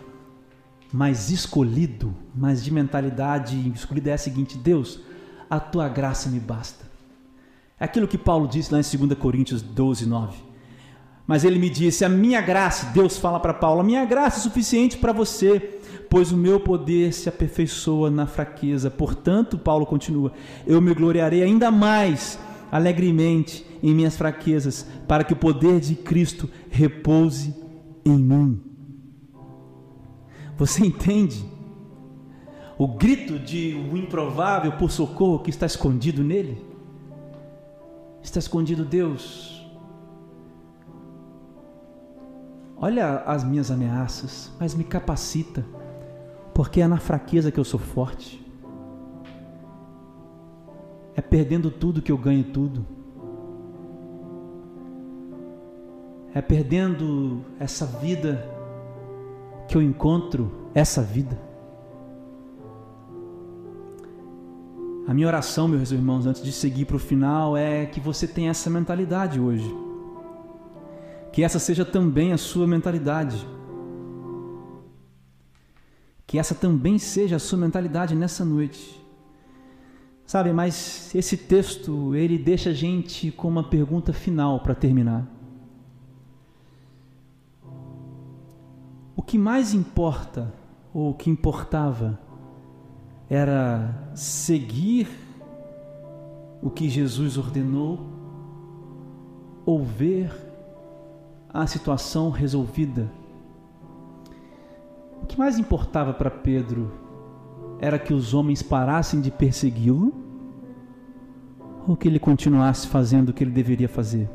mais 0.90 1.30
escolhido, 1.30 2.14
mais 2.34 2.64
de 2.64 2.72
mentalidade 2.72 3.56
escolhida 3.74 4.10
é 4.10 4.14
a 4.14 4.18
seguinte: 4.18 4.56
Deus, 4.56 5.00
a 5.50 5.60
tua 5.60 5.88
graça 5.88 6.30
me 6.30 6.40
basta. 6.40 6.90
É 7.78 7.84
aquilo 7.84 8.08
que 8.08 8.16
Paulo 8.16 8.48
disse 8.48 8.72
lá 8.72 8.80
em 8.80 9.06
2 9.06 9.18
Coríntios 9.18 9.60
12, 9.60 10.06
9. 10.06 10.38
Mas 11.26 11.44
ele 11.44 11.58
me 11.58 11.68
disse: 11.68 12.04
A 12.04 12.08
minha 12.08 12.40
graça, 12.40 12.86
Deus 12.92 13.18
fala 13.18 13.38
para 13.38 13.52
Paulo, 13.52 13.80
a 13.80 13.84
minha 13.84 14.04
graça 14.06 14.38
é 14.38 14.42
suficiente 14.42 14.96
para 14.96 15.12
você, 15.12 15.80
pois 16.08 16.32
o 16.32 16.36
meu 16.36 16.60
poder 16.60 17.12
se 17.12 17.28
aperfeiçoa 17.28 18.10
na 18.10 18.26
fraqueza. 18.26 18.90
Portanto, 18.90 19.58
Paulo 19.58 19.84
continua: 19.84 20.32
Eu 20.66 20.80
me 20.80 20.94
gloriarei 20.94 21.42
ainda 21.42 21.70
mais 21.70 22.38
alegremente 22.70 23.71
em 23.82 23.94
minhas 23.94 24.16
fraquezas, 24.16 24.86
para 25.08 25.24
que 25.24 25.32
o 25.32 25.36
poder 25.36 25.80
de 25.80 25.94
Cristo 25.94 26.48
repouse 26.70 27.54
em 28.04 28.16
mim. 28.16 28.60
Você 30.56 30.86
entende? 30.86 31.44
O 32.78 32.86
grito 32.86 33.38
de 33.38 33.74
um 33.74 33.96
improvável 33.96 34.72
por 34.72 34.90
socorro 34.90 35.40
que 35.40 35.50
está 35.50 35.66
escondido 35.66 36.22
nele? 36.22 36.64
Está 38.22 38.38
escondido 38.38 38.84
Deus. 38.84 39.52
Olha 42.76 43.18
as 43.20 43.44
minhas 43.44 43.70
ameaças, 43.70 44.50
mas 44.58 44.74
me 44.74 44.82
capacita, 44.82 45.64
porque 46.52 46.80
é 46.80 46.88
na 46.88 46.98
fraqueza 46.98 47.52
que 47.52 47.60
eu 47.60 47.64
sou 47.64 47.78
forte. 47.78 48.44
É 51.14 51.20
perdendo 51.20 51.70
tudo 51.70 52.02
que 52.02 52.10
eu 52.10 52.18
ganho 52.18 52.44
tudo. 52.44 52.84
É 56.34 56.40
perdendo 56.40 57.44
essa 57.58 57.84
vida 57.86 58.48
que 59.68 59.76
eu 59.76 59.82
encontro 59.82 60.70
essa 60.74 61.02
vida. 61.02 61.38
A 65.06 65.12
minha 65.12 65.26
oração, 65.26 65.68
meus 65.68 65.90
irmãos, 65.90 66.26
antes 66.26 66.42
de 66.42 66.52
seguir 66.52 66.84
para 66.84 66.96
o 66.96 66.98
final, 66.98 67.56
é 67.56 67.86
que 67.86 68.00
você 68.00 68.26
tenha 68.26 68.50
essa 68.50 68.70
mentalidade 68.70 69.40
hoje. 69.40 69.68
Que 71.32 71.42
essa 71.42 71.58
seja 71.58 71.84
também 71.84 72.32
a 72.32 72.38
sua 72.38 72.66
mentalidade. 72.66 73.46
Que 76.26 76.38
essa 76.38 76.54
também 76.54 76.98
seja 76.98 77.36
a 77.36 77.40
sua 77.40 77.58
mentalidade 77.58 78.14
nessa 78.14 78.44
noite. 78.44 79.02
Sabe, 80.24 80.52
mas 80.52 81.14
esse 81.14 81.36
texto, 81.36 82.14
ele 82.14 82.38
deixa 82.38 82.70
a 82.70 82.72
gente 82.72 83.30
com 83.32 83.48
uma 83.48 83.64
pergunta 83.64 84.12
final 84.12 84.60
para 84.60 84.74
terminar. 84.74 85.41
O 89.22 89.24
que 89.24 89.38
mais 89.38 89.72
importa, 89.72 90.52
ou 90.92 91.10
o 91.10 91.14
que 91.14 91.30
importava, 91.30 92.18
era 93.30 94.10
seguir 94.16 95.08
o 96.60 96.68
que 96.68 96.88
Jesus 96.88 97.38
ordenou 97.38 98.00
ou 99.64 99.84
ver 99.84 100.28
a 101.54 101.64
situação 101.68 102.30
resolvida. 102.30 103.08
O 105.22 105.26
que 105.26 105.38
mais 105.38 105.56
importava 105.56 106.12
para 106.12 106.28
Pedro 106.28 106.90
era 107.78 108.00
que 108.00 108.12
os 108.12 108.34
homens 108.34 108.60
parassem 108.60 109.20
de 109.20 109.30
persegui-lo 109.30 110.12
ou 111.86 111.96
que 111.96 112.08
ele 112.08 112.18
continuasse 112.18 112.88
fazendo 112.88 113.28
o 113.28 113.32
que 113.32 113.44
ele 113.44 113.52
deveria 113.52 113.88
fazer? 113.88 114.28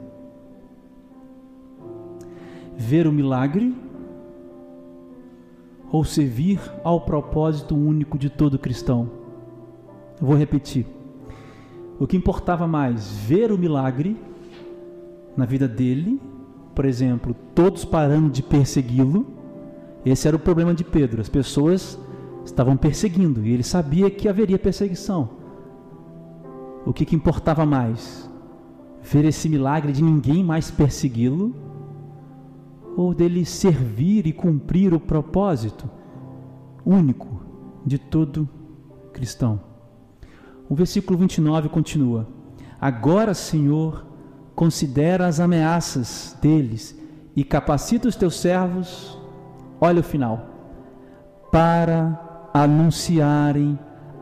Ver 2.78 3.06
o 3.06 3.12
milagre 3.12 3.76
ou 5.91 6.04
servir 6.04 6.60
ao 6.84 7.02
propósito 7.02 7.76
único 7.76 8.17
de 8.17 8.30
todo 8.30 8.60
cristão. 8.60 9.10
Eu 10.19 10.28
vou 10.28 10.36
repetir. 10.36 10.86
O 12.00 12.06
que 12.06 12.17
importava 12.17 12.67
mais, 12.67 13.12
ver 13.12 13.52
o 13.52 13.58
milagre 13.58 14.17
na 15.36 15.45
vida 15.45 15.67
dele, 15.67 16.19
por 16.76 16.86
exemplo, 16.86 17.36
todos 17.56 17.86
parando 17.86 18.30
de 18.30 18.43
persegui-lo. 18.43 19.26
Esse 20.06 20.28
era 20.28 20.38
o 20.38 20.39
problema 20.39 20.73
de 20.73 20.84
Pedro. 20.84 21.21
As 21.21 21.30
pessoas 21.30 22.00
estavam 22.45 22.78
perseguindo 22.78 23.45
e 23.45 23.52
ele 23.52 23.63
sabia 23.63 24.10
que 24.10 24.28
haveria 24.28 24.60
perseguição. 24.60 25.30
O 26.86 26.93
que, 26.93 27.06
que 27.06 27.15
importava 27.15 27.65
mais? 27.65 28.30
Ver 29.02 29.26
esse 29.26 29.50
milagre 29.50 29.91
de 29.91 30.04
ninguém 30.04 30.43
mais 30.43 30.71
persegui-lo 30.71 31.56
ou 32.98 33.14
dele 33.14 33.46
servir 33.46 34.26
e 34.26 34.34
cumprir 34.34 34.92
o 34.92 35.00
propósito 35.00 35.88
único 36.84 37.46
de 37.86 38.00
todo 38.00 38.50
cristão. 39.14 39.62
O 40.68 40.74
versículo 40.74 41.20
29 41.20 41.70
continua: 41.70 42.28
Agora, 42.82 43.36
Senhor, 43.36 44.04
considera 44.56 45.28
as 45.28 45.40
ameaças 45.40 46.36
deles 46.42 47.00
e 47.36 47.44
capacita 47.44 48.08
os 48.08 48.16
teus 48.16 48.40
servos, 48.40 49.16
olha 49.80 50.00
o 50.00 50.04
final, 50.04 50.48
para 51.52 52.50
anunciarem 52.52 53.78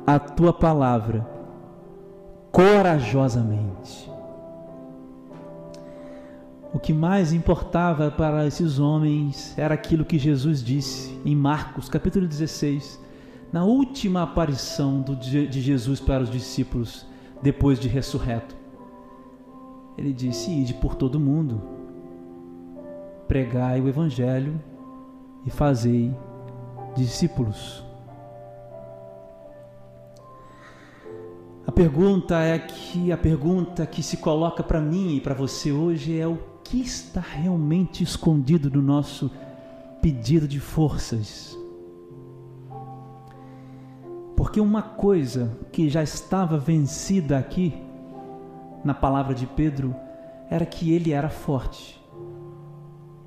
a 0.05 0.19
tua 0.19 0.51
palavra 0.51 1.25
corajosamente. 2.51 4.14
O 6.75 6.77
que 6.77 6.91
mais 6.91 7.31
importava 7.31 8.11
para 8.11 8.45
esses 8.45 8.79
homens 8.79 9.57
era 9.57 9.73
aquilo 9.73 10.03
que 10.03 10.19
Jesus 10.19 10.61
disse 10.61 11.17
em 11.23 11.33
Marcos, 11.33 11.87
capítulo 11.87 12.27
16, 12.27 13.01
na 13.49 13.63
última 13.63 14.23
aparição 14.23 15.01
de 15.01 15.61
Jesus 15.61 16.01
para 16.01 16.21
os 16.21 16.29
discípulos 16.29 17.07
depois 17.41 17.79
de 17.79 17.87
ressurreto. 17.87 18.57
Ele 19.97 20.11
disse: 20.11 20.51
Ide 20.51 20.73
por 20.73 20.95
todo 20.95 21.17
mundo, 21.17 21.61
pregai 23.25 23.79
o 23.79 23.87
Evangelho 23.87 24.61
e 25.45 25.49
fazei 25.49 26.13
discípulos. 26.93 27.85
A 31.65 31.71
pergunta 31.71 32.37
é 32.41 32.59
que 32.59 33.13
a 33.13 33.17
pergunta 33.17 33.85
que 33.85 34.03
se 34.03 34.17
coloca 34.17 34.61
para 34.61 34.81
mim 34.81 35.15
e 35.15 35.21
para 35.21 35.33
você 35.33 35.71
hoje 35.71 36.19
é 36.19 36.27
o 36.27 36.53
que 36.75 36.81
está 36.81 37.21
realmente 37.21 38.03
escondido 38.03 38.69
no 38.69 38.81
nosso 38.81 39.31
pedido 40.01 40.45
de 40.45 40.59
forças. 40.59 41.57
Porque 44.35 44.59
uma 44.59 44.81
coisa 44.81 45.57
que 45.71 45.89
já 45.89 46.03
estava 46.03 46.57
vencida 46.57 47.37
aqui, 47.37 47.81
na 48.83 48.93
palavra 48.93 49.33
de 49.33 49.47
Pedro, 49.47 49.95
era 50.49 50.65
que 50.65 50.91
ele 50.91 51.13
era 51.13 51.29
forte 51.29 51.97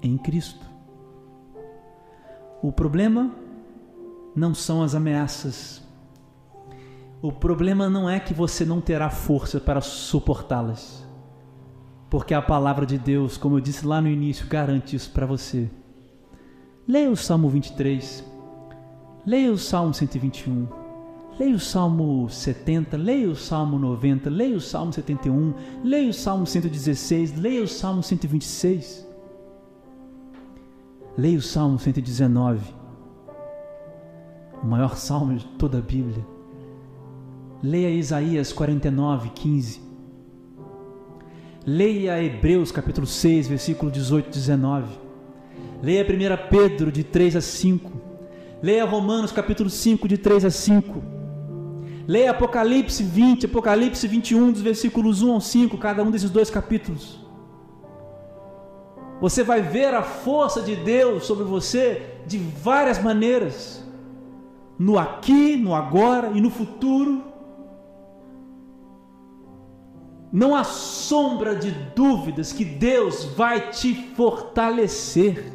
em 0.03 0.19
Cristo. 0.19 0.67
O 2.63 2.71
problema 2.71 3.35
não 4.37 4.55
são 4.55 4.83
as 4.83 4.95
ameaças. 4.95 5.83
O 7.23 7.33
problema 7.33 7.89
não 7.89 8.11
é 8.11 8.21
que 8.21 8.35
você 8.35 8.67
não 8.67 8.79
terá 8.79 9.09
força 9.09 9.59
para 9.59 9.81
suportá-las 9.81 11.08
porque 12.11 12.33
a 12.33 12.41
palavra 12.41 12.87
de 12.87 12.99
Deus, 12.99 13.37
como 13.37 13.57
eu 13.57 13.61
disse 13.61 13.87
lá 13.87 14.01
no 14.01 14.09
início, 14.09 14.47
garante 14.47 14.97
isso 14.97 15.11
para 15.11 15.27
você. 15.27 15.71
Leia 16.87 17.11
o 17.11 17.17
Salmo 17.17 17.51
23, 17.51 18.25
leia 19.27 19.53
o 19.53 19.59
Salmo 19.59 19.93
121, 19.93 20.67
leia 21.39 21.55
o 21.55 21.61
Salmo 21.61 22.29
70, 22.31 22.97
leia 22.97 23.29
o 23.29 23.37
Salmo 23.37 23.79
90, 23.79 24.31
leia 24.31 24.57
o 24.57 24.61
Salmo 24.61 24.93
71, 24.93 25.55
leia 25.85 26.09
o 26.09 26.15
Salmo 26.15 26.47
116, 26.47 27.37
leia 27.37 27.63
o 27.63 27.69
Salmo 27.69 28.03
126, 28.03 29.07
leia 31.19 31.39
o 31.39 31.43
Salmo 31.43 31.79
119, 31.79 32.75
o 34.63 34.67
maior 34.67 34.97
salmo 34.97 35.37
de 35.37 35.45
toda 35.45 35.79
a 35.79 35.83
Bíblia. 35.83 36.27
Leia 37.63 37.91
Isaías 37.91 38.53
49, 38.53 39.31
15 39.31 39.88
Leia 41.71 42.25
Hebreus 42.25 42.73
capítulo 42.73 43.07
6, 43.07 43.47
versículo 43.47 43.91
18 43.91 44.29
e 44.29 44.31
19. 44.31 44.87
Leia 45.83 46.03
1 46.03 46.49
Pedro 46.49 46.91
de 46.91 47.05
3 47.05 47.37
a 47.37 47.43
5. 47.43 47.93
Leia 48.63 48.87
Romanos 48.87 49.33
capítulo 49.33 49.69
5, 49.69 50.09
de 50.09 50.17
3 50.17 50.47
a 50.47 50.51
5. 50.51 51.03
Leia 52.07 52.31
Apocalipse 52.31 53.03
20, 53.03 53.45
Apocalipse 53.45 54.09
21, 54.09 54.53
dos 54.53 54.63
versículos 54.63 55.21
1 55.21 55.31
ao 55.31 55.43
5, 55.43 55.77
cada 55.77 56.03
um 56.03 56.11
desses 56.11 56.31
dois 56.31 56.49
capítulos. 56.49 57.23
Você 59.21 59.43
vai 59.43 59.61
ver 59.61 59.93
a 59.93 60.03
força 60.03 60.63
de 60.63 60.75
Deus 60.75 61.27
sobre 61.27 61.45
você 61.45 62.15
de 62.27 62.39
várias 62.39 62.99
maneiras, 62.99 63.85
no 64.79 64.99
aqui, 64.99 65.55
no 65.55 65.75
agora 65.75 66.31
e 66.35 66.41
no 66.41 66.49
futuro. 66.49 67.25
Não 70.31 70.55
há 70.55 70.63
sombra 70.63 71.57
de 71.57 71.71
dúvidas 71.71 72.53
que 72.53 72.65
Deus 72.65 73.25
vai 73.25 73.71
te 73.71 73.95
fortalecer. 74.15 75.53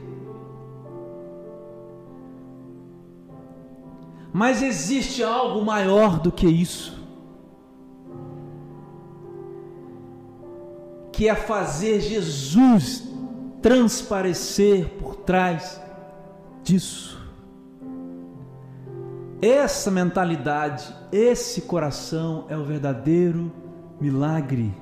Mas 4.32 4.64
existe 4.64 5.24
algo 5.24 5.64
maior 5.64 6.20
do 6.20 6.32
que 6.32 6.48
isso. 6.48 7.04
Que 11.12 11.30
é 11.30 11.36
fazer 11.36 12.02
Jesus 12.02 13.08
transparecer 13.62 14.90
por 15.00 15.18
trás 15.18 15.80
disso. 16.64 17.22
Essa 19.40 19.92
mentalidade, 19.92 20.92
esse 21.12 21.62
coração 21.62 22.46
é 22.50 22.58
o 22.58 22.64
verdadeiro 22.64 23.52
milagre. 24.00 24.74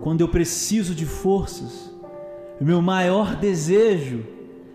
Quando 0.00 0.20
eu 0.20 0.28
preciso 0.28 0.94
de 0.94 1.06
forças, 1.06 1.92
o 2.60 2.64
meu 2.64 2.80
maior 2.80 3.36
desejo 3.36 4.24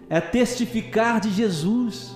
é 0.09 0.21
testificar 0.21 1.19
de 1.19 1.31
Jesus. 1.31 2.15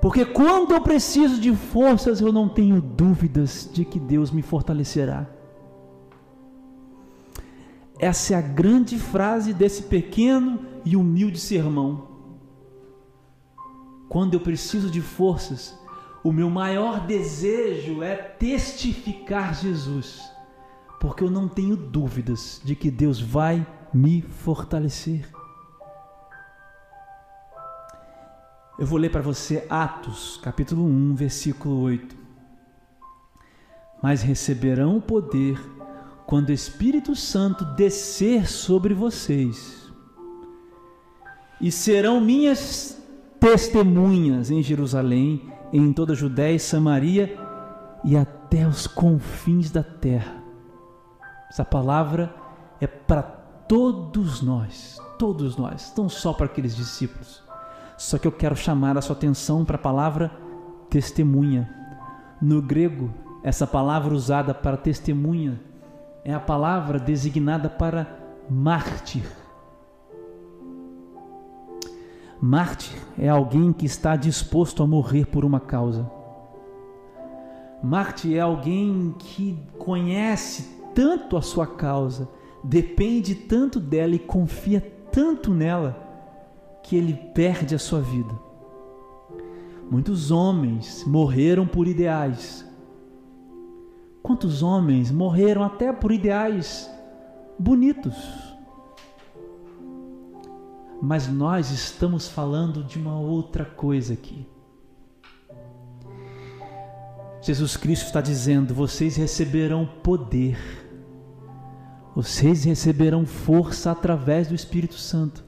Porque 0.00 0.24
quando 0.24 0.72
eu 0.72 0.80
preciso 0.80 1.40
de 1.40 1.54
forças, 1.54 2.20
eu 2.20 2.32
não 2.32 2.48
tenho 2.48 2.80
dúvidas 2.80 3.68
de 3.72 3.84
que 3.84 4.00
Deus 4.00 4.30
me 4.30 4.42
fortalecerá. 4.42 5.26
Essa 7.98 8.34
é 8.34 8.36
a 8.36 8.40
grande 8.40 8.98
frase 8.98 9.54
desse 9.54 9.84
pequeno 9.84 10.66
e 10.84 10.96
humilde 10.96 11.38
sermão. 11.38 12.08
Quando 14.08 14.34
eu 14.34 14.40
preciso 14.40 14.90
de 14.90 15.00
forças, 15.00 15.78
o 16.24 16.32
meu 16.32 16.48
maior 16.48 17.06
desejo 17.06 18.02
é 18.02 18.14
testificar 18.14 19.54
Jesus, 19.54 20.22
porque 21.00 21.24
eu 21.24 21.30
não 21.30 21.48
tenho 21.48 21.76
dúvidas 21.76 22.60
de 22.64 22.76
que 22.76 22.90
Deus 22.90 23.20
vai 23.20 23.66
me 23.92 24.22
fortalecer. 24.22 25.28
Eu 28.78 28.86
vou 28.86 28.98
ler 28.98 29.10
para 29.10 29.20
você 29.20 29.66
Atos, 29.68 30.38
capítulo 30.42 30.84
1, 30.84 31.14
versículo 31.14 31.80
8. 31.80 32.16
Mas 34.02 34.22
receberão 34.22 34.96
o 34.96 35.02
poder 35.02 35.60
quando 36.26 36.48
o 36.48 36.52
Espírito 36.52 37.14
Santo 37.14 37.64
descer 37.74 38.48
sobre 38.48 38.94
vocês, 38.94 39.92
e 41.60 41.70
serão 41.70 42.20
minhas 42.20 43.00
testemunhas 43.38 44.50
em 44.50 44.62
Jerusalém, 44.62 45.52
em 45.72 45.92
toda 45.92 46.12
a 46.12 46.16
Judéia 46.16 46.54
e 46.54 46.60
Samaria 46.60 47.38
e 48.04 48.16
até 48.16 48.66
os 48.66 48.86
confins 48.86 49.70
da 49.70 49.82
terra. 49.82 50.42
Essa 51.48 51.64
palavra 51.64 52.34
é 52.80 52.86
para 52.86 53.22
todos 53.22 54.42
nós, 54.42 55.00
todos 55.18 55.56
nós, 55.56 55.92
não 55.96 56.08
só 56.08 56.32
para 56.32 56.46
aqueles 56.46 56.74
discípulos. 56.76 57.42
Só 57.96 58.18
que 58.18 58.26
eu 58.26 58.32
quero 58.32 58.56
chamar 58.56 58.98
a 58.98 59.02
sua 59.02 59.14
atenção 59.14 59.64
para 59.64 59.76
a 59.76 59.78
palavra 59.78 60.30
testemunha. 60.90 61.70
No 62.40 62.60
grego, 62.60 63.12
essa 63.42 63.66
palavra 63.66 64.14
usada 64.14 64.52
para 64.52 64.76
testemunha 64.76 65.60
é 66.24 66.34
a 66.34 66.40
palavra 66.40 66.98
designada 66.98 67.68
para 67.68 68.06
mártir. 68.48 69.24
Mártir 72.44 72.98
é 73.16 73.28
alguém 73.28 73.72
que 73.72 73.86
está 73.86 74.16
disposto 74.16 74.82
a 74.82 74.86
morrer 74.86 75.26
por 75.26 75.44
uma 75.44 75.60
causa. 75.60 76.10
Mártir 77.80 78.36
é 78.36 78.40
alguém 78.40 79.14
que 79.16 79.56
conhece 79.78 80.76
tanto 80.92 81.36
a 81.36 81.40
sua 81.40 81.68
causa, 81.68 82.28
depende 82.64 83.36
tanto 83.36 83.78
dela 83.78 84.16
e 84.16 84.18
confia 84.18 84.80
tanto 85.12 85.54
nela 85.54 85.96
que 86.82 86.96
ele 86.96 87.14
perde 87.32 87.76
a 87.76 87.78
sua 87.78 88.00
vida. 88.00 88.34
Muitos 89.88 90.32
homens 90.32 91.04
morreram 91.06 91.64
por 91.64 91.86
ideais. 91.86 92.68
Quantos 94.20 94.64
homens 94.64 95.12
morreram 95.12 95.62
até 95.62 95.92
por 95.92 96.10
ideais 96.10 96.90
bonitos? 97.56 98.51
Mas 101.04 101.26
nós 101.26 101.72
estamos 101.72 102.28
falando 102.28 102.84
de 102.84 102.96
uma 102.96 103.18
outra 103.18 103.64
coisa 103.64 104.12
aqui. 104.12 104.46
Jesus 107.42 107.76
Cristo 107.76 108.06
está 108.06 108.20
dizendo: 108.20 108.72
vocês 108.72 109.16
receberão 109.16 109.84
poder, 109.84 110.56
vocês 112.14 112.62
receberão 112.62 113.26
força 113.26 113.90
através 113.90 114.46
do 114.46 114.54
Espírito 114.54 114.94
Santo 114.94 115.44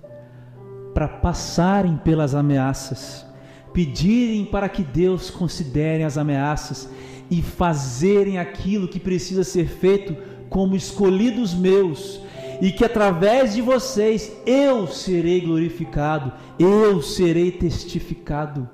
para 0.92 1.06
passarem 1.06 1.98
pelas 1.98 2.34
ameaças, 2.34 3.24
pedirem 3.72 4.44
para 4.44 4.68
que 4.68 4.82
Deus 4.82 5.30
considere 5.30 6.02
as 6.02 6.18
ameaças 6.18 6.90
e 7.30 7.40
fazerem 7.40 8.38
aquilo 8.38 8.88
que 8.88 8.98
precisa 8.98 9.44
ser 9.44 9.68
feito 9.68 10.16
como 10.50 10.74
escolhidos 10.74 11.54
meus, 11.54 12.20
e 12.60 12.72
que 12.72 12.84
através 12.84 13.54
de 13.54 13.60
vocês 13.60 14.32
eu 14.46 14.86
serei 14.86 15.40
glorificado, 15.40 16.32
eu 16.58 17.02
serei 17.02 17.52
testificado. 17.52 18.68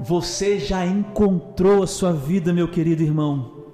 Você 0.00 0.58
já 0.58 0.84
encontrou 0.84 1.82
a 1.82 1.86
sua 1.86 2.12
vida, 2.12 2.52
meu 2.52 2.68
querido 2.68 3.02
irmão. 3.02 3.64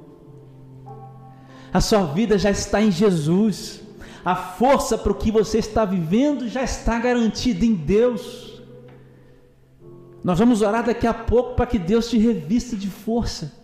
A 1.73 1.81
sua 1.81 2.05
vida 2.05 2.39
já 2.39 2.51
está 2.51 2.83
em 2.83 2.91
Jesus. 2.91 3.81
A 4.25 4.37
força 4.37 4.99
para 4.99 5.13
o 5.13 5.15
que 5.15 5.31
você 5.31 5.59
está 5.59 5.85
vivendo 5.85 6.49
já 6.49 6.63
está 6.63 6.99
garantida 6.99 7.65
em 7.65 7.75
Deus. 7.75 8.63
Nós 10.23 10.39
vamos 10.39 10.61
orar 10.61 10.85
daqui 10.85 11.07
a 11.07 11.15
pouco 11.15 11.55
para 11.55 11.67
que 11.67 11.79
Deus 11.79 12.11
te 12.11 12.19
revista 12.19 12.77
de 12.77 12.89
força. 12.89 13.60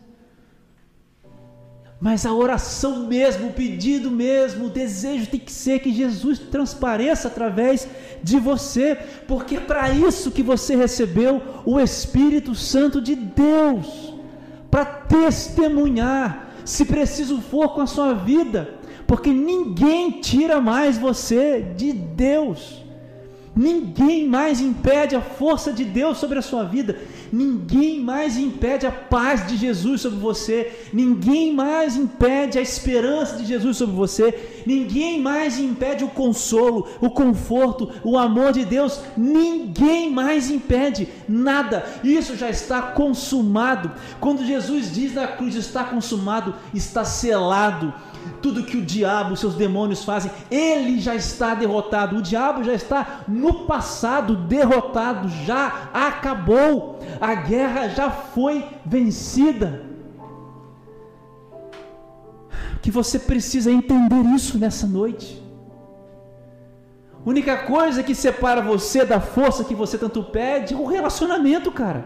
Mas 1.98 2.26
a 2.26 2.32
oração 2.32 3.06
mesmo, 3.06 3.48
o 3.48 3.52
pedido 3.52 4.10
mesmo, 4.10 4.66
o 4.66 4.70
desejo 4.70 5.26
tem 5.26 5.40
que 5.40 5.52
ser 5.52 5.78
que 5.78 5.92
Jesus 5.92 6.38
transpareça 6.38 7.28
através 7.28 7.88
de 8.22 8.38
você, 8.38 8.98
porque 9.26 9.56
é 9.56 9.60
para 9.60 9.90
isso 9.90 10.30
que 10.30 10.42
você 10.42 10.76
recebeu 10.76 11.40
o 11.64 11.80
Espírito 11.80 12.54
Santo 12.54 13.00
de 13.00 13.14
Deus 13.14 14.14
para 14.70 14.84
testemunhar, 14.84 16.50
se 16.66 16.84
preciso 16.84 17.40
for 17.40 17.70
com 17.70 17.80
a 17.80 17.86
sua 17.86 18.12
vida, 18.12 18.74
porque 19.06 19.30
ninguém 19.30 20.20
tira 20.20 20.60
mais 20.60 20.98
você 20.98 21.62
de 21.76 21.92
Deus. 21.92 22.84
Ninguém 23.56 24.28
mais 24.28 24.60
impede 24.60 25.16
a 25.16 25.20
força 25.22 25.72
de 25.72 25.82
Deus 25.82 26.18
sobre 26.18 26.38
a 26.38 26.42
sua 26.42 26.62
vida. 26.62 26.98
Ninguém 27.32 28.00
mais 28.00 28.36
impede 28.36 28.86
a 28.86 28.92
paz 28.92 29.46
de 29.46 29.56
Jesus 29.56 30.02
sobre 30.02 30.18
você. 30.18 30.88
Ninguém 30.92 31.54
mais 31.54 31.96
impede 31.96 32.58
a 32.58 32.60
esperança 32.60 33.36
de 33.36 33.46
Jesus 33.46 33.78
sobre 33.78 33.96
você. 33.96 34.62
Ninguém 34.66 35.22
mais 35.22 35.58
impede 35.58 36.04
o 36.04 36.08
consolo, 36.08 36.86
o 37.00 37.08
conforto, 37.08 37.90
o 38.04 38.18
amor 38.18 38.52
de 38.52 38.64
Deus. 38.64 39.00
Ninguém 39.16 40.10
mais 40.10 40.50
impede 40.50 41.08
nada. 41.26 41.86
Isso 42.04 42.36
já 42.36 42.50
está 42.50 42.82
consumado. 42.82 43.90
Quando 44.20 44.44
Jesus 44.44 44.92
diz 44.92 45.14
na 45.14 45.26
cruz 45.26 45.54
está 45.54 45.82
consumado, 45.82 46.54
está 46.74 47.06
selado 47.06 47.92
tudo 48.42 48.62
que 48.62 48.76
o 48.76 48.84
diabo, 48.84 49.36
seus 49.36 49.54
demônios 49.54 50.04
fazem, 50.04 50.30
ele 50.50 51.00
já 51.00 51.14
está 51.14 51.54
derrotado. 51.54 52.16
O 52.16 52.22
diabo 52.22 52.62
já 52.62 52.72
está 52.72 53.24
no 53.26 53.66
passado 53.66 54.36
derrotado, 54.36 55.28
já 55.44 55.90
acabou. 55.92 56.98
A 57.20 57.34
guerra 57.34 57.88
já 57.88 58.10
foi 58.10 58.64
vencida. 58.84 59.84
Que 62.80 62.90
você 62.90 63.18
precisa 63.18 63.70
entender 63.70 64.22
isso 64.34 64.58
nessa 64.58 64.86
noite. 64.86 65.42
A 67.24 67.28
única 67.28 67.56
coisa 67.56 68.04
que 68.04 68.14
separa 68.14 68.62
você 68.62 69.04
da 69.04 69.20
força 69.20 69.64
que 69.64 69.74
você 69.74 69.98
tanto 69.98 70.22
pede 70.22 70.74
é 70.74 70.76
o 70.76 70.86
relacionamento, 70.86 71.72
cara. 71.72 72.04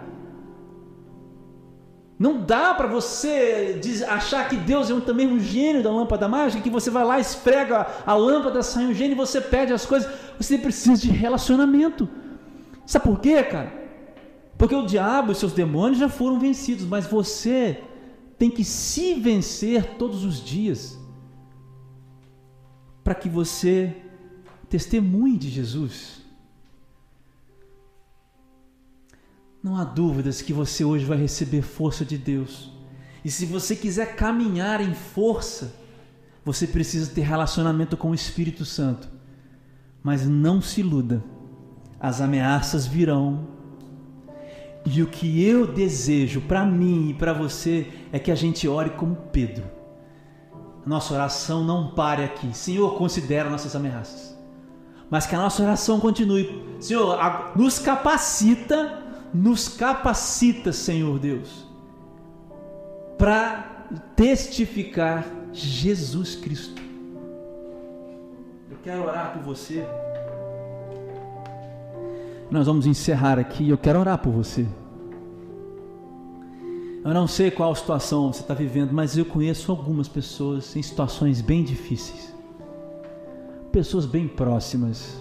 Não 2.21 2.45
dá 2.45 2.75
para 2.75 2.87
você 2.87 3.81
achar 4.07 4.47
que 4.47 4.55
Deus 4.55 4.91
é 4.91 4.95
um, 4.95 5.01
também 5.01 5.27
um 5.27 5.41
gênio 5.41 5.83
da 5.83 5.91
lâmpada 5.91 6.29
mágica, 6.29 6.63
que 6.63 6.69
você 6.69 6.91
vai 6.91 7.03
lá, 7.03 7.19
esfrega 7.19 7.87
a 8.05 8.15
lâmpada, 8.15 8.63
sai 8.63 8.85
um 8.85 8.93
gênio 8.93 9.13
e 9.13 9.17
você 9.17 9.41
pede 9.41 9.73
as 9.73 9.87
coisas. 9.87 10.13
Você 10.37 10.59
precisa 10.59 11.01
de 11.01 11.09
relacionamento. 11.11 12.07
Sabe 12.85 13.07
por 13.07 13.21
quê, 13.21 13.43
cara? 13.43 13.73
Porque 14.59 14.75
o 14.75 14.85
diabo 14.85 15.33
e 15.33 15.35
seus 15.35 15.55
demônios 15.55 15.97
já 15.99 16.11
foram 16.11 16.39
vencidos, 16.39 16.85
mas 16.85 17.07
você 17.07 17.83
tem 18.37 18.51
que 18.51 18.65
se 18.65 19.15
vencer 19.15 19.95
todos 19.97 20.23
os 20.23 20.45
dias 20.45 20.99
para 23.03 23.15
que 23.15 23.31
você 23.31 23.97
testemunhe 24.69 25.39
de 25.39 25.49
Jesus. 25.49 26.20
Não 29.63 29.77
há 29.77 29.85
dúvidas 29.85 30.41
que 30.41 30.53
você 30.53 30.85
hoje 30.85 31.05
vai 31.05 31.19
receber 31.19 31.61
força 31.61 32.05
de 32.05 32.17
Deus. 32.17 32.73
E 33.23 33.31
se 33.31 33.45
você 33.45 33.77
quiser 33.77 34.17
caminhar 34.17 34.81
em 34.81 34.95
força, 34.95 35.75
você 36.43 36.67
precisa 36.67 37.13
ter 37.13 37.21
relacionamento 37.21 37.97
com 37.97 38.11
o 38.11 38.15
Espírito 38.15 38.65
Santo. 38.65 39.09
Mas 40.03 40.27
não 40.27 40.63
se 40.63 40.81
iluda, 40.81 41.23
as 42.01 42.23
ameaças 42.23 42.87
virão. 42.87 43.49
E 44.87 45.03
o 45.03 45.07
que 45.07 45.45
eu 45.45 45.67
desejo 45.67 46.41
para 46.41 46.65
mim 46.65 47.11
e 47.11 47.15
para 47.15 47.35
você 47.35 47.87
é 48.11 48.19
que 48.19 48.31
a 48.31 48.35
gente 48.35 48.67
ore 48.67 48.91
como 48.91 49.15
Pedro. 49.15 49.65
Nossa 50.87 51.13
oração 51.13 51.63
não 51.63 51.91
pare 51.91 52.25
aqui. 52.25 52.57
Senhor, 52.57 52.97
considera 52.97 53.51
nossas 53.51 53.77
ameaças. 53.77 54.35
Mas 55.11 55.27
que 55.27 55.35
a 55.35 55.39
nossa 55.39 55.63
oração 55.63 56.01
continue. 56.01 56.65
Senhor, 56.81 57.19
nos 57.55 57.79
capacita 57.79 59.00
nos 59.33 59.69
capacita, 59.69 60.73
Senhor 60.73 61.19
Deus, 61.19 61.67
para 63.17 63.87
testificar 64.17 65.27
Jesus 65.53 66.35
Cristo. 66.37 66.81
Eu 68.71 68.77
quero 68.83 69.03
orar 69.03 69.33
por 69.33 69.43
você. 69.43 69.85
Nós 72.51 72.67
vamos 72.67 72.87
encerrar 72.87 73.39
aqui. 73.39 73.69
Eu 73.69 73.79
quero 73.79 74.01
orar 74.01 74.19
por 74.19 74.33
você. 74.33 74.67
Eu 77.05 77.15
não 77.15 77.27
sei 77.27 77.51
qual 77.51 77.75
situação 77.75 78.33
você 78.33 78.43
está 78.43 78.53
vivendo, 78.53 78.93
mas 78.93 79.17
eu 79.17 79.25
conheço 79.25 79.71
algumas 79.73 80.07
pessoas 80.07 80.77
em 80.77 80.83
situações 80.83 81.41
bem 81.41 81.65
difíceis. 81.65 82.35
Pessoas 83.73 84.05
bem 84.05 84.29
próximas 84.29 85.17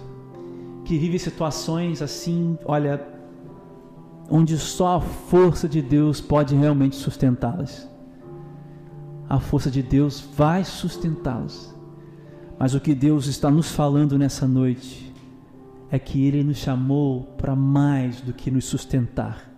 que 0.84 0.98
vivem 0.98 1.18
situações 1.18 2.02
assim, 2.02 2.58
olha, 2.64 3.00
onde 4.30 4.56
só 4.56 4.96
a 4.96 5.00
força 5.00 5.68
de 5.68 5.82
Deus 5.82 6.20
pode 6.20 6.54
realmente 6.54 6.94
sustentá-las. 6.94 7.90
A 9.28 9.40
força 9.40 9.70
de 9.70 9.82
Deus 9.82 10.20
vai 10.20 10.64
sustentá-las. 10.64 11.74
Mas 12.58 12.74
o 12.74 12.80
que 12.80 12.94
Deus 12.94 13.26
está 13.26 13.50
nos 13.50 13.70
falando 13.72 14.16
nessa 14.16 14.46
noite 14.46 15.12
é 15.90 15.98
que 15.98 16.24
Ele 16.24 16.44
nos 16.44 16.58
chamou 16.58 17.24
para 17.36 17.56
mais 17.56 18.20
do 18.20 18.32
que 18.32 18.50
nos 18.50 18.66
sustentar. 18.66 19.50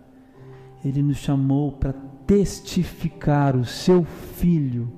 Ele 0.83 1.03
nos 1.03 1.18
chamou 1.18 1.73
para 1.73 1.93
testificar 2.27 3.55
o 3.55 3.64
Seu 3.64 4.05
Filho 4.05 4.91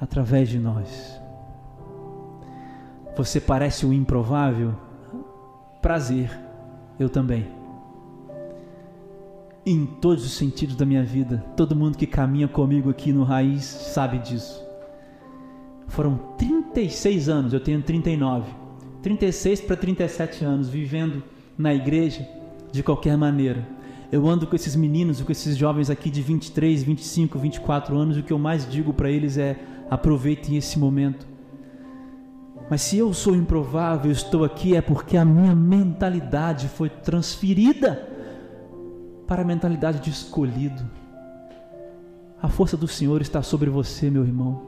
através 0.00 0.48
de 0.48 0.58
nós. 0.58 1.20
Você 3.16 3.40
parece 3.40 3.84
o 3.84 3.92
improvável? 3.92 4.74
Prazer, 5.82 6.30
eu 6.98 7.08
também 7.08 7.59
em 9.64 9.84
todos 9.84 10.24
os 10.24 10.32
sentidos 10.32 10.76
da 10.76 10.86
minha 10.86 11.04
vida. 11.04 11.44
Todo 11.56 11.76
mundo 11.76 11.98
que 11.98 12.06
caminha 12.06 12.48
comigo 12.48 12.90
aqui 12.90 13.12
no 13.12 13.24
Raiz 13.24 13.64
sabe 13.64 14.18
disso. 14.18 14.64
Foram 15.88 16.16
36 16.38 17.28
anos, 17.28 17.52
eu 17.52 17.60
tenho 17.60 17.82
39. 17.82 18.50
36 19.02 19.62
para 19.62 19.76
37 19.76 20.44
anos 20.44 20.68
vivendo 20.68 21.22
na 21.56 21.74
igreja 21.74 22.26
de 22.70 22.82
qualquer 22.82 23.16
maneira. 23.16 23.66
Eu 24.10 24.26
ando 24.26 24.46
com 24.46 24.56
esses 24.56 24.74
meninos, 24.74 25.20
com 25.20 25.30
esses 25.30 25.56
jovens 25.56 25.90
aqui 25.90 26.10
de 26.10 26.20
23, 26.22 26.82
25, 26.82 27.38
24 27.38 27.96
anos, 27.96 28.16
e 28.16 28.20
o 28.20 28.22
que 28.22 28.32
eu 28.32 28.38
mais 28.38 28.68
digo 28.68 28.92
para 28.92 29.10
eles 29.10 29.38
é: 29.38 29.58
aproveitem 29.88 30.56
esse 30.56 30.78
momento. 30.78 31.26
Mas 32.68 32.82
se 32.82 32.98
eu 32.98 33.12
sou 33.12 33.34
improvável, 33.34 34.10
estou 34.10 34.44
aqui 34.44 34.76
é 34.76 34.80
porque 34.80 35.16
a 35.16 35.24
minha 35.24 35.54
mentalidade 35.54 36.68
foi 36.68 36.88
transferida 36.88 38.19
para 39.30 39.42
a 39.42 39.44
mentalidade 39.44 40.00
de 40.00 40.10
escolhido. 40.10 40.90
A 42.42 42.48
força 42.48 42.76
do 42.76 42.88
Senhor 42.88 43.22
está 43.22 43.44
sobre 43.44 43.70
você, 43.70 44.10
meu 44.10 44.24
irmão, 44.24 44.60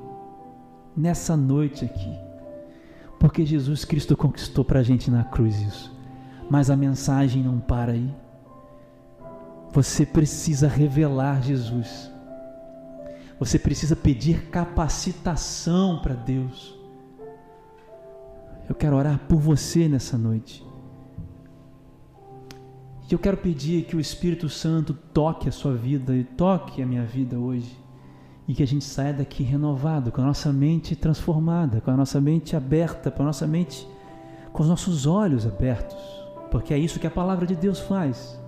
nessa 0.97 1.37
noite 1.37 1.85
aqui, 1.85 2.17
porque 3.19 3.45
Jesus 3.45 3.85
Cristo 3.85 4.17
conquistou 4.17 4.65
para 4.65 4.79
a 4.79 4.83
gente 4.85 5.11
na 5.11 5.25
cruz 5.25 5.61
isso. 5.61 5.93
Mas 6.49 6.71
a 6.71 6.77
mensagem 6.77 7.43
não 7.43 7.59
para 7.59 7.91
aí. 7.91 8.15
Você 9.73 10.07
precisa 10.07 10.69
revelar 10.69 11.43
Jesus. 11.43 12.09
Você 13.41 13.59
precisa 13.59 13.97
pedir 13.97 14.49
capacitação 14.49 16.01
para 16.01 16.15
Deus. 16.15 16.79
Eu 18.69 18.77
quero 18.77 18.95
orar 18.95 19.19
por 19.27 19.41
você 19.41 19.89
nessa 19.89 20.17
noite. 20.17 20.65
E 23.13 23.15
eu 23.15 23.19
quero 23.19 23.37
pedir 23.37 23.85
que 23.85 23.95
o 23.95 24.01
Espírito 24.01 24.49
Santo 24.49 24.95
toque 25.13 25.47
a 25.47 25.53
sua 25.53 25.75
vida 25.75 26.17
e 26.17 26.25
toque 26.25 26.81
a 26.81 26.87
minha 26.87 27.05
vida 27.05 27.39
hoje. 27.39 27.79
E 28.49 28.55
que 28.55 28.63
a 28.63 28.67
gente 28.67 28.87
saia 28.87 29.13
daqui 29.13 29.43
renovado, 29.43 30.11
com 30.11 30.23
a 30.23 30.25
nossa 30.25 30.51
mente 30.51 30.97
transformada, 30.97 31.83
com 31.83 31.91
a 31.91 31.97
nossa 31.97 32.19
mente 32.23 32.57
aberta, 32.57 33.11
com 33.11 33.23
a 33.23 33.27
nossa 33.27 33.47
mente, 33.47 33.87
com 34.51 34.63
os 34.63 34.69
nossos 34.71 35.05
olhos 35.05 35.47
abertos. 35.47 35.99
Porque 36.51 36.73
é 36.73 36.79
isso 36.79 36.99
que 36.99 37.07
a 37.07 37.11
palavra 37.11 37.47
de 37.47 37.55
Deus 37.55 37.81
faz. 37.81 38.41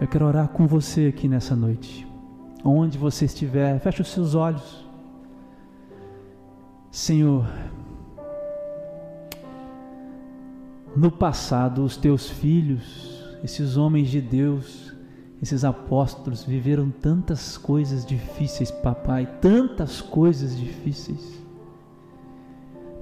Eu 0.00 0.08
quero 0.08 0.26
orar 0.26 0.48
com 0.48 0.66
você 0.66 1.06
aqui 1.06 1.28
nessa 1.28 1.54
noite. 1.54 2.04
Onde 2.64 2.98
você 2.98 3.26
estiver, 3.26 3.78
feche 3.78 4.02
os 4.02 4.10
seus 4.10 4.34
olhos. 4.34 4.84
Senhor, 6.90 7.46
no 10.96 11.10
passado 11.10 11.84
os 11.84 11.96
teus 11.96 12.30
filhos, 12.30 13.22
esses 13.42 13.76
homens 13.76 14.08
de 14.08 14.20
Deus, 14.20 14.94
esses 15.42 15.64
apóstolos 15.64 16.44
viveram 16.44 16.90
tantas 16.90 17.58
coisas 17.58 18.06
difíceis, 18.06 18.70
papai, 18.70 19.26
tantas 19.40 20.00
coisas 20.00 20.56
difíceis. 20.56 21.42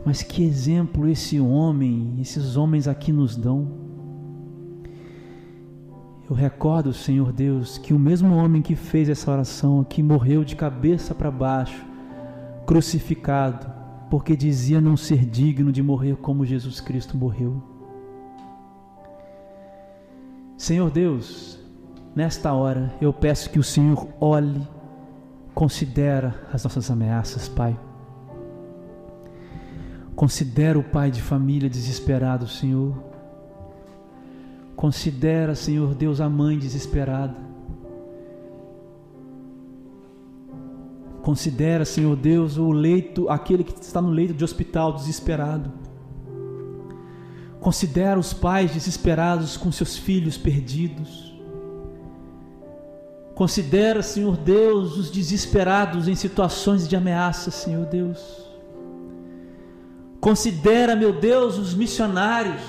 Mas 0.04 0.22
que 0.22 0.42
exemplo 0.42 1.06
esse 1.08 1.38
homem, 1.38 2.16
esses 2.20 2.56
homens 2.56 2.88
aqui 2.88 3.12
nos 3.12 3.36
dão. 3.36 3.68
Eu 6.28 6.34
recordo, 6.34 6.92
Senhor 6.92 7.32
Deus, 7.32 7.78
que 7.78 7.92
o 7.92 7.98
mesmo 7.98 8.34
homem 8.34 8.62
que 8.62 8.74
fez 8.74 9.08
essa 9.08 9.30
oração 9.30 9.80
aqui 9.80 10.02
morreu 10.02 10.42
de 10.42 10.56
cabeça 10.56 11.14
para 11.14 11.30
baixo, 11.30 11.84
crucificado, 12.66 13.70
porque 14.10 14.34
dizia 14.34 14.80
não 14.80 14.96
ser 14.96 15.24
digno 15.24 15.70
de 15.70 15.82
morrer 15.82 16.16
como 16.16 16.44
Jesus 16.44 16.80
Cristo 16.80 17.16
morreu. 17.16 17.71
Senhor 20.62 20.92
Deus, 20.92 21.58
nesta 22.14 22.52
hora 22.52 22.94
eu 23.00 23.12
peço 23.12 23.50
que 23.50 23.58
o 23.58 23.64
Senhor 23.64 24.06
olhe, 24.20 24.62
considera 25.52 26.36
as 26.52 26.62
nossas 26.62 26.88
ameaças, 26.88 27.48
Pai. 27.48 27.76
Considera 30.14 30.78
o 30.78 30.84
pai 30.84 31.10
de 31.10 31.20
família 31.20 31.68
desesperado, 31.68 32.46
Senhor. 32.46 32.94
Considera, 34.76 35.56
Senhor 35.56 35.96
Deus, 35.96 36.20
a 36.20 36.28
mãe 36.28 36.56
desesperada. 36.56 37.34
Considera, 41.22 41.84
Senhor 41.84 42.14
Deus, 42.14 42.56
o 42.56 42.70
leito, 42.70 43.28
aquele 43.28 43.64
que 43.64 43.82
está 43.82 44.00
no 44.00 44.10
leito 44.10 44.32
de 44.32 44.44
hospital 44.44 44.92
desesperado. 44.92 45.72
Considera 47.62 48.18
os 48.18 48.32
pais 48.32 48.72
desesperados 48.72 49.56
com 49.56 49.70
seus 49.70 49.96
filhos 49.96 50.36
perdidos. 50.36 51.32
Considera, 53.36 54.02
Senhor 54.02 54.36
Deus, 54.36 54.96
os 54.96 55.10
desesperados 55.12 56.08
em 56.08 56.16
situações 56.16 56.88
de 56.88 56.96
ameaça, 56.96 57.52
Senhor 57.52 57.86
Deus. 57.86 58.18
Considera, 60.20 60.96
meu 60.96 61.12
Deus, 61.12 61.56
os 61.56 61.72
missionários. 61.72 62.60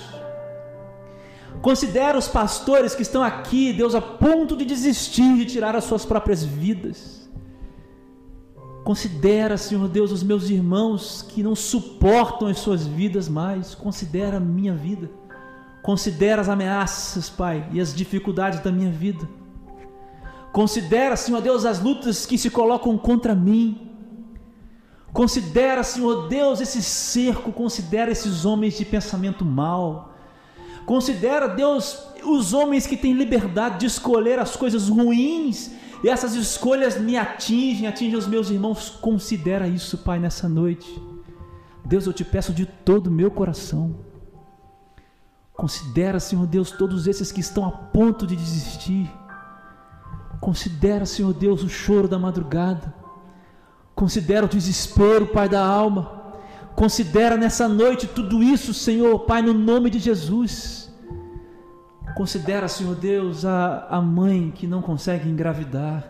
Considera 1.60 2.16
os 2.16 2.28
pastores 2.28 2.94
que 2.94 3.02
estão 3.02 3.24
aqui, 3.24 3.74
Deus, 3.74 3.96
a 3.96 4.02
ponto 4.02 4.56
de 4.56 4.64
desistir 4.64 5.38
de 5.38 5.46
tirar 5.46 5.76
as 5.76 5.86
suas 5.86 6.06
próprias 6.06 6.44
vidas. 6.44 7.23
Considera, 8.84 9.58
Senhor 9.58 9.88
Deus, 9.88 10.12
os 10.12 10.24
meus 10.24 10.50
irmãos 10.50 11.22
que 11.22 11.42
não 11.42 11.56
suportam 11.56 12.50
as 12.50 12.60
suas 12.60 12.86
vidas 12.86 13.30
mais. 13.30 13.74
Considera 13.74 14.38
a 14.38 14.42
minha 14.42 14.74
vida. 14.74 15.10
Considera 15.82 16.42
as 16.42 16.50
ameaças, 16.50 17.30
Pai, 17.30 17.68
e 17.72 17.80
as 17.80 17.96
dificuldades 17.96 18.60
da 18.60 18.72
minha 18.72 18.92
vida. 18.92 19.28
Considera, 20.52 21.16
Senhor 21.16 21.42
Deus, 21.42 21.66
as 21.66 21.82
lutas 21.82 22.26
que 22.26 22.38
se 22.38 22.50
colocam 22.50 22.98
contra 22.98 23.34
mim. 23.34 23.90
Considera, 25.14 25.82
Senhor 25.84 26.28
Deus, 26.28 26.60
esse 26.60 26.82
cerco, 26.84 27.52
considera 27.52 28.12
esses 28.12 28.46
homens 28.46 28.78
de 28.78 28.84
pensamento 28.84 29.46
mal. 29.46 30.14
Considera, 30.86 31.48
Deus, 31.48 32.00
os 32.26 32.54
homens 32.54 32.86
que 32.86 32.98
têm 32.98 33.14
liberdade 33.14 33.80
de 33.80 33.86
escolher 33.86 34.40
as 34.40 34.56
coisas 34.56 34.90
ruins 34.90 35.72
e 36.04 36.10
essas 36.10 36.36
escolhas 36.36 37.00
me 37.00 37.18
atingem, 37.18 37.88
atingem 37.88 38.18
os 38.18 38.28
meus 38.28 38.50
irmãos. 38.50 38.90
Considera 38.90 39.68
isso, 39.68 39.98
Pai, 40.00 40.20
nessa 40.20 40.50
noite. 40.50 41.02
Deus, 41.86 42.06
eu 42.06 42.12
te 42.12 42.26
peço 42.26 42.54
de 42.54 42.66
todo 42.66 43.08
o 43.08 43.12
meu 43.12 43.32
coração. 43.32 43.96
Considera, 45.54 46.20
Senhor 46.20 46.46
Deus, 46.46 46.72
todos 46.72 47.08
esses 47.08 47.32
que 47.32 47.40
estão 47.40 47.66
a 47.66 47.72
ponto 47.72 48.28
de 48.28 48.36
desistir. 48.36 49.10
Considera, 50.42 51.06
Senhor 51.06 51.34
Deus, 51.34 51.64
o 51.64 51.70
choro 51.70 52.08
da 52.08 52.20
madrugada. 52.20 52.94
Considera 53.96 54.46
o 54.46 54.50
desespero, 54.50 55.28
Pai 55.28 55.48
da 55.48 55.66
alma. 55.66 56.22
Considera 56.76 57.38
nessa 57.38 57.70
noite 57.70 58.08
tudo 58.08 58.44
isso, 58.44 58.74
Senhor, 58.74 59.20
Pai, 59.20 59.42
no 59.42 59.54
nome 59.54 59.90
de 59.90 60.00
Jesus. 60.00 60.83
Considera, 62.16 62.68
Senhor 62.68 62.96
Deus, 62.96 63.44
a, 63.44 63.88
a 63.90 64.02
mãe 64.02 64.52
que 64.52 64.68
não 64.68 64.82
consegue 64.82 65.28
engravidar. 65.28 66.08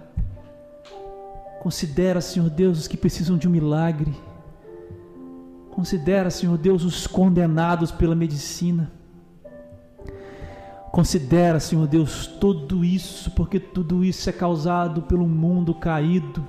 Considera, 1.61 2.19
Senhor 2.19 2.49
Deus, 2.49 2.79
os 2.79 2.87
que 2.87 2.97
precisam 2.97 3.37
de 3.37 3.47
um 3.47 3.51
milagre. 3.51 4.13
Considera, 5.71 6.29
Senhor 6.29 6.57
Deus, 6.57 6.83
os 6.83 7.07
condenados 7.07 7.89
pela 7.89 8.15
medicina. 8.15 8.91
Considera, 10.91 11.59
Senhor 11.59 11.87
Deus, 11.87 12.27
tudo 12.27 12.83
isso, 12.83 13.31
porque 13.31 13.59
tudo 13.59 14.03
isso 14.03 14.29
é 14.29 14.33
causado 14.33 15.03
pelo 15.03 15.25
mundo 15.25 15.73
caído 15.73 16.45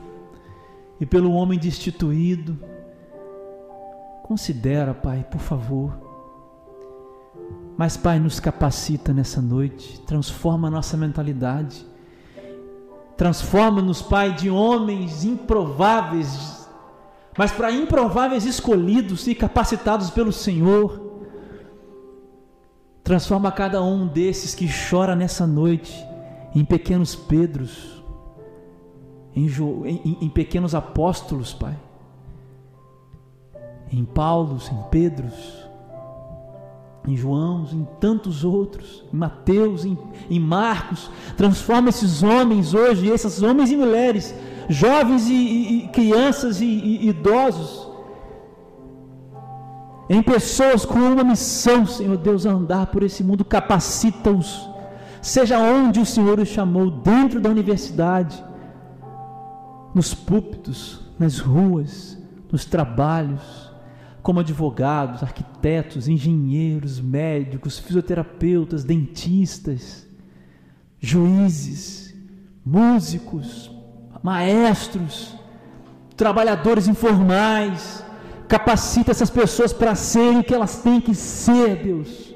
e 1.00 1.06
pelo 1.06 1.32
homem 1.32 1.58
destituído. 1.58 2.58
Considera, 4.24 4.92
Pai, 4.92 5.24
por 5.30 5.40
favor. 5.40 6.03
Mas, 7.76 7.96
Pai, 7.96 8.20
nos 8.20 8.38
capacita 8.38 9.12
nessa 9.12 9.42
noite, 9.42 10.00
transforma 10.02 10.68
a 10.68 10.70
nossa 10.70 10.96
mentalidade. 10.96 11.84
Transforma-nos, 13.16 14.00
Pai, 14.00 14.32
de 14.32 14.48
homens 14.48 15.24
improváveis, 15.24 16.68
mas 17.36 17.50
para 17.50 17.72
improváveis 17.72 18.44
escolhidos 18.44 19.26
e 19.26 19.34
capacitados 19.34 20.10
pelo 20.10 20.32
Senhor. 20.32 21.02
Transforma 23.02 23.50
cada 23.50 23.82
um 23.82 24.06
desses 24.06 24.54
que 24.54 24.68
chora 24.68 25.16
nessa 25.16 25.46
noite 25.46 25.92
em 26.54 26.64
pequenos 26.64 27.16
Pedros, 27.16 28.02
em, 29.34 29.46
em, 29.46 30.18
em 30.22 30.28
pequenos 30.30 30.74
apóstolos, 30.74 31.52
Pai, 31.52 31.76
em 33.90 34.04
Paulos, 34.04 34.70
em 34.70 34.82
Pedros, 34.90 35.63
em 37.06 37.16
João, 37.16 37.66
em 37.72 37.86
tantos 38.00 38.44
outros, 38.44 39.04
em 39.12 39.16
Mateus, 39.16 39.84
em, 39.84 39.98
em 40.30 40.40
Marcos. 40.40 41.10
Transforma 41.36 41.88
esses 41.88 42.22
homens 42.22 42.74
hoje, 42.74 43.08
esses 43.08 43.42
homens 43.42 43.70
e 43.70 43.76
mulheres, 43.76 44.34
jovens 44.68 45.28
e, 45.28 45.34
e, 45.34 45.84
e 45.84 45.88
crianças 45.88 46.60
e, 46.60 46.64
e 46.64 47.08
idosos 47.08 47.94
em 50.08 50.22
pessoas 50.22 50.84
com 50.84 50.98
uma 50.98 51.24
missão, 51.24 51.86
Senhor 51.86 52.16
Deus, 52.16 52.44
andar 52.44 52.86
por 52.86 53.02
esse 53.02 53.24
mundo, 53.24 53.44
capacita-os, 53.44 54.68
seja 55.22 55.58
onde 55.58 55.98
o 55.98 56.06
Senhor 56.06 56.38
os 56.38 56.48
chamou, 56.48 56.90
dentro 56.90 57.40
da 57.40 57.48
universidade, 57.48 58.42
nos 59.94 60.12
púlpitos, 60.12 61.00
nas 61.18 61.38
ruas, 61.38 62.18
nos 62.52 62.64
trabalhos, 62.64 63.63
como 64.24 64.40
advogados, 64.40 65.22
arquitetos, 65.22 66.08
engenheiros, 66.08 66.98
médicos, 66.98 67.78
fisioterapeutas, 67.78 68.82
dentistas, 68.82 70.06
juízes, 70.98 72.14
músicos, 72.64 73.70
maestros, 74.22 75.36
trabalhadores 76.16 76.88
informais, 76.88 78.02
Capacita 78.48 79.10
essas 79.10 79.30
pessoas 79.30 79.72
para 79.72 79.94
serem 79.94 80.38
o 80.38 80.44
que 80.44 80.54
elas 80.54 80.76
têm 80.76 81.00
que 81.00 81.14
ser, 81.14 81.82
Deus. 81.82 82.34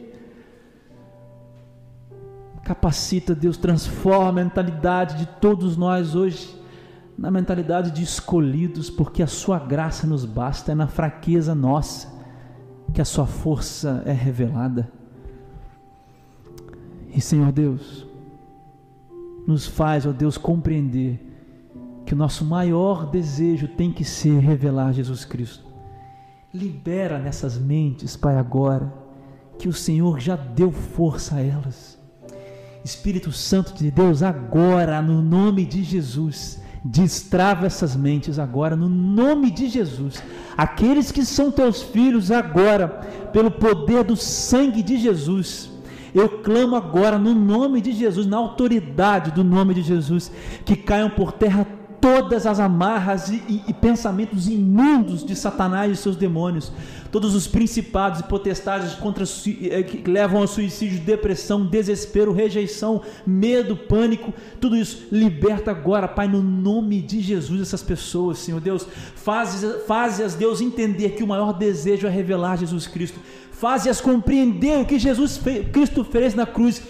Capacita, 2.65 3.35
Deus, 3.35 3.57
transforma 3.57 4.29
a 4.29 4.33
mentalidade 4.33 5.17
de 5.19 5.27
todos 5.41 5.77
nós 5.77 6.15
hoje 6.15 6.58
na 7.19 7.33
mentalidade 7.33 7.91
de 7.91 8.05
escolhidos, 8.05 8.89
porque 8.89 9.25
a 9.25 9.27
Sua 9.27 9.59
graça 9.59 10.07
nos 10.07 10.25
basta, 10.25 10.71
é 10.71 10.75
na 10.75 10.87
fraqueza 10.87 11.53
nossa 11.53 12.17
que 12.95 13.01
a 13.01 13.05
Sua 13.05 13.27
força 13.27 14.05
é 14.07 14.13
revelada. 14.13 14.89
E 17.13 17.21
Senhor 17.21 17.51
Deus, 17.51 18.07
nos 19.45 19.67
faz, 19.67 20.07
ó 20.07 20.13
Deus, 20.13 20.39
compreender 20.39 21.21
que 22.07 22.15
o 22.15 22.17
nosso 22.17 22.45
maior 22.45 23.11
desejo 23.11 23.67
tem 23.67 23.93
que 23.93 24.05
ser 24.05 24.39
revelar 24.39 24.93
Jesus 24.93 25.25
Cristo. 25.25 25.67
Libera 26.55 27.19
nessas 27.19 27.59
mentes, 27.59 28.17
Pai, 28.17 28.37
agora, 28.37 28.93
que 29.59 29.69
o 29.69 29.73
Senhor 29.73 30.21
já 30.21 30.37
deu 30.37 30.71
força 30.71 31.37
a 31.37 31.41
elas. 31.43 31.99
Espírito 32.85 33.33
Santo 33.33 33.75
de 33.75 33.91
Deus, 33.91 34.23
agora, 34.23 35.03
no 35.03 35.21
nome 35.21 35.67
de 35.67 35.83
Jesus, 35.83 36.61
destrava 36.85 37.67
essas 37.67 37.97
mentes 37.97 38.39
agora, 38.39 38.77
no 38.77 38.89
nome 38.89 39.51
de 39.51 39.69
Jesus. 39.69 40.23
Aqueles 40.57 41.13
que 41.13 41.25
são 41.25 41.51
teus 41.51 41.83
filhos 41.83 42.31
agora, 42.31 42.89
pelo 43.33 43.51
poder 43.51 44.05
do 44.05 44.17
sangue 44.17 44.83
de 44.83 44.99
Jesus, 44.99 45.71
eu 46.15 46.41
clamo 46.43 46.77
agora 46.77 47.19
no 47.19 47.35
nome 47.35 47.81
de 47.81 47.93
Jesus, 47.93 48.27
na 48.27 48.37
autoridade 48.37 49.31
do 49.31 49.45
nome 49.45 49.75
de 49.75 49.83
Jesus, 49.83 50.33
que 50.65 50.77
caiam 50.77 51.11
por 51.11 51.33
terra 51.33 51.67
todas 52.01 52.47
as 52.47 52.61
amarras 52.61 53.29
e, 53.29 53.43
e, 53.49 53.63
e, 53.69 53.75
pensamentos 53.75 54.49
imundos 54.49 55.25
de 55.25 55.35
Satanás 55.35 55.93
e 55.93 55.97
seus 55.97 56.17
demônios, 56.17 56.73
todos 57.11 57.35
os 57.35 57.47
principados 57.47 58.21
e 58.21 58.25
potestades 58.25 58.95
contra, 58.95 59.25
eh, 59.25 59.83
que 59.83 60.09
levam 60.09 60.41
ao 60.41 60.47
suicídio, 60.47 61.01
depressão, 61.01 61.67
desespero, 61.67 62.33
rejeição, 62.33 63.03
medo, 63.27 63.77
pânico, 63.77 64.33
tudo 64.61 64.77
isso 64.77 65.09
liberta 65.11 65.71
agora, 65.71 66.07
Pai, 66.07 66.29
no 66.29 66.43
nome 66.43 67.01
de 67.01 67.21
Jesus 67.21 67.61
essas 67.61 67.83
pessoas, 67.83 68.39
Senhor 68.39 68.61
Deus, 68.61 68.87
faz-as, 69.15 69.85
faz 69.87 70.35
Deus 70.35 70.61
entender 70.61 71.11
que 71.11 71.23
o 71.23 71.27
maior 71.27 71.53
desejo 71.53 72.07
é 72.07 72.11
revelar 72.11 72.59
Jesus 72.59 72.87
Cristo, 72.87 73.19
faz-as 73.51 74.01
compreender 74.01 74.79
o 74.79 74.85
que 74.85 74.99
Jesus 74.99 75.41
Cristo 75.73 76.05
fez 76.05 76.35
na 76.35 76.47
cruz 76.47 76.81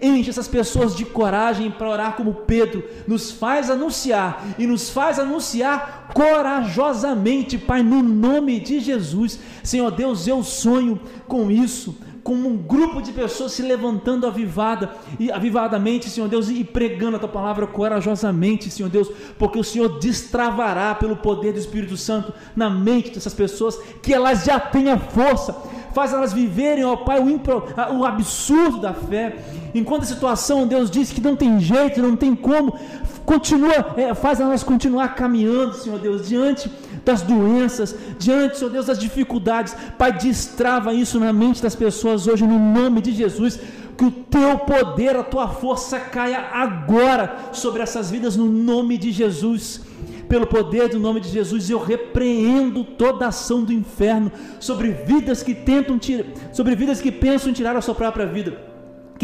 Enche 0.00 0.30
essas 0.30 0.48
pessoas 0.48 0.96
de 0.96 1.04
coragem 1.04 1.70
para 1.70 1.88
orar 1.88 2.16
como 2.16 2.34
Pedro. 2.34 2.84
Nos 3.06 3.30
faz 3.30 3.70
anunciar 3.70 4.44
e 4.58 4.66
nos 4.66 4.90
faz 4.90 5.18
anunciar 5.18 6.10
corajosamente, 6.14 7.58
Pai, 7.58 7.82
no 7.82 8.02
nome 8.02 8.60
de 8.60 8.80
Jesus. 8.80 9.38
Senhor 9.62 9.90
Deus, 9.90 10.26
eu 10.26 10.42
sonho 10.42 11.00
com 11.26 11.50
isso 11.50 11.96
como 12.24 12.48
um 12.48 12.56
grupo 12.56 13.02
de 13.02 13.12
pessoas 13.12 13.52
se 13.52 13.60
levantando 13.60 14.26
avivada 14.26 14.90
e 15.20 15.30
avivadamente, 15.30 16.08
Senhor 16.08 16.26
Deus, 16.26 16.48
e 16.48 16.64
pregando 16.64 17.16
a 17.16 17.20
tua 17.20 17.28
palavra 17.28 17.66
corajosamente, 17.66 18.70
Senhor 18.70 18.88
Deus, 18.88 19.10
porque 19.38 19.58
o 19.58 19.62
Senhor 19.62 19.98
destravará 20.00 20.94
pelo 20.94 21.16
poder 21.16 21.52
do 21.52 21.58
Espírito 21.58 21.98
Santo 21.98 22.32
na 22.56 22.70
mente 22.70 23.10
dessas 23.10 23.34
pessoas 23.34 23.78
que 24.02 24.14
elas 24.14 24.42
já 24.42 24.58
tenham 24.58 24.98
força, 24.98 25.54
faz 25.92 26.14
elas 26.14 26.32
viverem, 26.32 26.82
ó 26.82 26.96
Pai, 26.96 27.20
o, 27.20 27.28
impro, 27.28 27.62
o 27.92 28.04
absurdo 28.06 28.80
da 28.80 28.94
fé. 28.94 29.36
Enquanto 29.74 30.04
a 30.04 30.06
situação, 30.06 30.66
Deus 30.66 30.90
diz 30.90 31.12
que 31.12 31.20
não 31.20 31.36
tem 31.36 31.60
jeito, 31.60 32.00
não 32.00 32.16
tem 32.16 32.34
como, 32.34 32.78
continua, 33.26 33.94
é, 33.98 34.14
faz 34.14 34.40
elas 34.40 34.62
continuar 34.62 35.14
caminhando, 35.14 35.74
Senhor 35.74 35.98
Deus, 35.98 36.26
diante 36.26 36.70
das 37.04 37.22
doenças, 37.22 37.94
diante, 38.18 38.58
Senhor 38.58 38.70
Deus, 38.70 38.86
das 38.86 38.98
dificuldades. 38.98 39.76
Pai, 39.98 40.12
destrava 40.12 40.92
isso 40.92 41.20
na 41.20 41.32
mente 41.32 41.62
das 41.62 41.74
pessoas 41.74 42.26
hoje, 42.26 42.46
no 42.46 42.58
nome 42.58 43.00
de 43.00 43.12
Jesus. 43.12 43.60
Que 43.96 44.04
o 44.04 44.10
teu 44.10 44.58
poder, 44.58 45.14
a 45.14 45.22
tua 45.22 45.48
força 45.48 46.00
caia 46.00 46.48
agora 46.52 47.50
sobre 47.52 47.82
essas 47.82 48.10
vidas, 48.10 48.36
no 48.36 48.46
nome 48.46 48.98
de 48.98 49.12
Jesus. 49.12 49.82
Pelo 50.28 50.46
poder 50.46 50.88
do 50.88 50.98
nome 50.98 51.20
de 51.20 51.28
Jesus, 51.28 51.68
eu 51.68 51.78
repreendo 51.78 52.82
toda 52.82 53.28
ação 53.28 53.62
do 53.62 53.72
inferno 53.72 54.32
sobre 54.58 54.90
vidas 54.90 55.42
que 55.42 55.54
tentam 55.54 55.98
tirar, 55.98 56.26
sobre 56.52 56.74
vidas 56.74 57.00
que 57.00 57.12
pensam 57.12 57.50
em 57.50 57.52
tirar 57.52 57.76
a 57.76 57.82
sua 57.82 57.94
própria 57.94 58.26
vida 58.26 58.73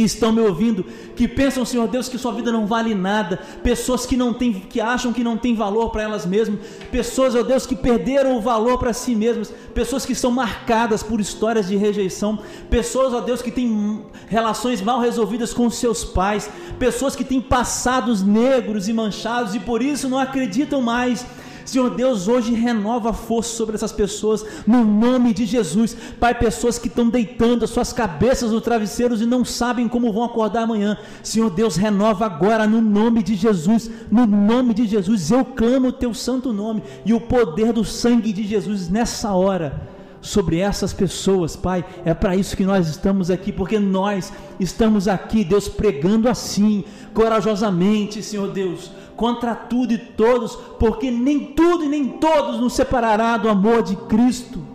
que 0.01 0.07
estão 0.07 0.32
me 0.32 0.40
ouvindo, 0.40 0.82
que 1.14 1.28
pensam, 1.28 1.62
Senhor 1.62 1.86
Deus, 1.86 2.09
que 2.09 2.16
sua 2.16 2.32
vida 2.32 2.51
não 2.51 2.66
vale 2.66 2.94
nada, 2.94 3.38
pessoas 3.62 4.07
que 4.07 4.16
não 4.16 4.32
têm, 4.32 4.55
que 4.55 4.80
acham 4.80 5.12
que 5.12 5.22
não 5.22 5.36
tem 5.36 5.55
valor 5.55 5.90
para 5.90 6.03
elas 6.03 6.24
mesmas, 6.24 6.59
pessoas, 6.90 7.34
ó 7.34 7.42
Deus, 7.42 7.66
que 7.66 7.76
perderam 7.76 8.34
o 8.34 8.40
valor 8.40 8.78
para 8.78 8.94
si 8.94 9.14
mesmas, 9.14 9.53
pessoas 9.74 10.07
que 10.07 10.14
são 10.14 10.30
marcadas 10.30 11.03
por 11.03 11.20
histórias 11.20 11.68
de 11.68 11.76
rejeição, 11.76 12.38
pessoas, 12.70 13.12
ó 13.12 13.20
Deus, 13.20 13.42
que 13.42 13.51
têm 13.51 14.03
relações 14.26 14.80
mal 14.80 15.01
resolvidas 15.01 15.53
com 15.53 15.68
seus 15.68 16.03
pais, 16.03 16.48
pessoas 16.78 17.14
que 17.14 17.22
têm 17.22 17.40
passados 17.40 18.22
negros 18.22 18.88
e 18.88 18.94
manchados 18.94 19.55
e 19.55 19.61
por 19.61 19.82
isso 19.82 20.09
não 20.09 20.18
acreditam 20.18 20.80
mais 20.80 21.26
Senhor 21.64 21.90
Deus, 21.90 22.28
hoje 22.28 22.52
renova 22.52 23.11
a 23.11 23.12
força 23.12 23.54
sobre 23.54 23.74
essas 23.74 23.92
pessoas, 23.92 24.44
no 24.66 24.84
nome 24.84 25.32
de 25.32 25.46
Jesus. 25.46 25.96
Pai, 26.18 26.34
pessoas 26.34 26.78
que 26.78 26.88
estão 26.88 27.08
deitando 27.08 27.64
as 27.64 27.70
suas 27.70 27.92
cabeças 27.92 28.52
no 28.52 28.61
travesseiros 28.61 29.20
e 29.20 29.26
não 29.26 29.44
sabem 29.44 29.88
como 29.88 30.12
vão 30.12 30.24
acordar 30.24 30.62
amanhã. 30.62 30.96
Senhor 31.22 31.50
Deus, 31.50 31.76
renova 31.76 32.26
agora, 32.26 32.66
no 32.66 32.80
nome 32.80 33.22
de 33.22 33.34
Jesus, 33.34 33.90
no 34.11 34.26
nome 34.26 34.74
de 34.74 34.86
Jesus. 34.86 35.30
Eu 35.30 35.44
clamo 35.44 35.88
o 35.88 35.92
teu 35.92 36.14
santo 36.14 36.52
nome 36.52 36.82
e 37.04 37.12
o 37.12 37.20
poder 37.20 37.72
do 37.72 37.84
sangue 37.84 38.32
de 38.32 38.44
Jesus 38.44 38.88
nessa 38.88 39.32
hora 39.32 39.99
sobre 40.21 40.59
essas 40.59 40.93
pessoas, 40.93 41.57
Pai. 41.57 41.85
É 42.05 42.14
para 42.14 42.37
isso 42.37 42.57
que 42.57 42.64
nós 42.64 42.89
estamos 42.89 43.31
aqui, 43.31 43.53
porque 43.53 43.79
nós 43.79 44.33
estamos 44.59 45.09
aqui, 45.09 45.45
Deus, 45.45 45.68
pregando 45.68 46.29
assim, 46.29 46.85
corajosamente, 47.14 48.23
Senhor 48.23 48.49
Deus, 48.49 48.91
contra 49.16 49.55
tudo 49.55 49.93
e 49.93 49.99
todos, 49.99 50.57
porque 50.79 51.11
nem 51.11 51.47
tudo 51.53 51.85
e 51.85 51.89
nem 51.89 52.09
todos 52.09 52.61
nos 52.61 52.73
separará 52.73 53.37
do 53.37 53.49
amor 53.49 53.83
de 53.83 53.97
Cristo. 53.97 54.71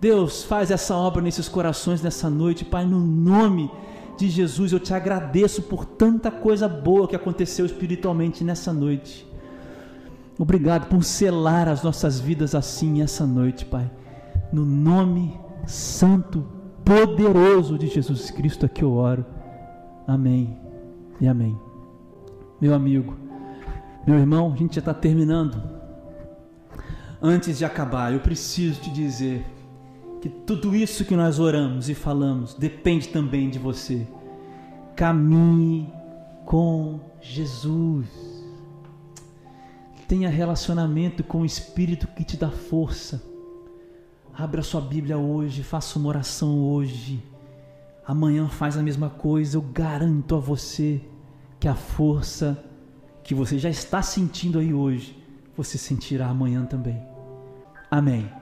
Deus, 0.00 0.44
faz 0.44 0.70
essa 0.70 0.94
obra 0.94 1.20
nesses 1.20 1.48
corações 1.48 2.00
nessa 2.00 2.30
noite, 2.30 2.64
Pai, 2.64 2.86
no 2.86 3.00
nome 3.00 3.68
de 4.16 4.28
Jesus. 4.28 4.72
Eu 4.72 4.78
te 4.78 4.94
agradeço 4.94 5.62
por 5.62 5.84
tanta 5.84 6.30
coisa 6.30 6.68
boa 6.68 7.08
que 7.08 7.16
aconteceu 7.16 7.66
espiritualmente 7.66 8.44
nessa 8.44 8.72
noite. 8.72 9.27
Obrigado 10.38 10.88
por 10.88 11.02
selar 11.02 11.68
as 11.68 11.82
nossas 11.82 12.20
vidas 12.20 12.54
assim 12.54 13.02
essa 13.02 13.26
noite, 13.26 13.64
Pai. 13.64 13.90
No 14.52 14.64
nome 14.64 15.38
santo, 15.66 16.46
poderoso 16.84 17.76
de 17.76 17.88
Jesus 17.88 18.30
Cristo 18.30 18.64
é 18.64 18.68
que 18.68 18.84
eu 18.84 18.92
oro. 18.92 19.26
Amém 20.06 20.56
e 21.20 21.26
amém 21.26 21.68
meu 22.60 22.74
amigo, 22.74 23.16
meu 24.06 24.18
irmão, 24.18 24.52
a 24.52 24.56
gente 24.56 24.74
já 24.74 24.80
está 24.80 24.94
terminando. 24.94 25.62
Antes 27.20 27.58
de 27.58 27.64
acabar, 27.64 28.12
eu 28.12 28.20
preciso 28.20 28.80
te 28.80 28.90
dizer 28.90 29.44
que 30.20 30.28
tudo 30.28 30.74
isso 30.74 31.04
que 31.04 31.14
nós 31.14 31.38
oramos 31.38 31.88
e 31.88 31.94
falamos 31.94 32.54
depende 32.54 33.08
também 33.08 33.48
de 33.48 33.58
você. 33.58 34.06
Caminhe 34.96 35.92
com 36.44 37.00
Jesus. 37.20 38.08
Tenha 40.08 40.30
relacionamento 40.30 41.22
com 41.22 41.42
o 41.42 41.44
Espírito 41.44 42.08
que 42.08 42.24
te 42.24 42.34
dá 42.34 42.50
força. 42.50 43.22
Abra 44.32 44.62
sua 44.62 44.80
Bíblia 44.80 45.18
hoje, 45.18 45.62
faça 45.62 45.98
uma 45.98 46.08
oração 46.08 46.60
hoje. 46.60 47.22
Amanhã 48.06 48.48
faz 48.48 48.78
a 48.78 48.82
mesma 48.82 49.10
coisa, 49.10 49.58
eu 49.58 49.62
garanto 49.62 50.34
a 50.34 50.38
você 50.38 51.02
que 51.60 51.68
a 51.68 51.74
força 51.74 52.64
que 53.22 53.34
você 53.34 53.58
já 53.58 53.68
está 53.68 54.00
sentindo 54.00 54.58
aí 54.58 54.72
hoje, 54.72 55.22
você 55.54 55.76
sentirá 55.76 56.28
amanhã 56.28 56.64
também. 56.64 56.98
Amém. 57.90 58.37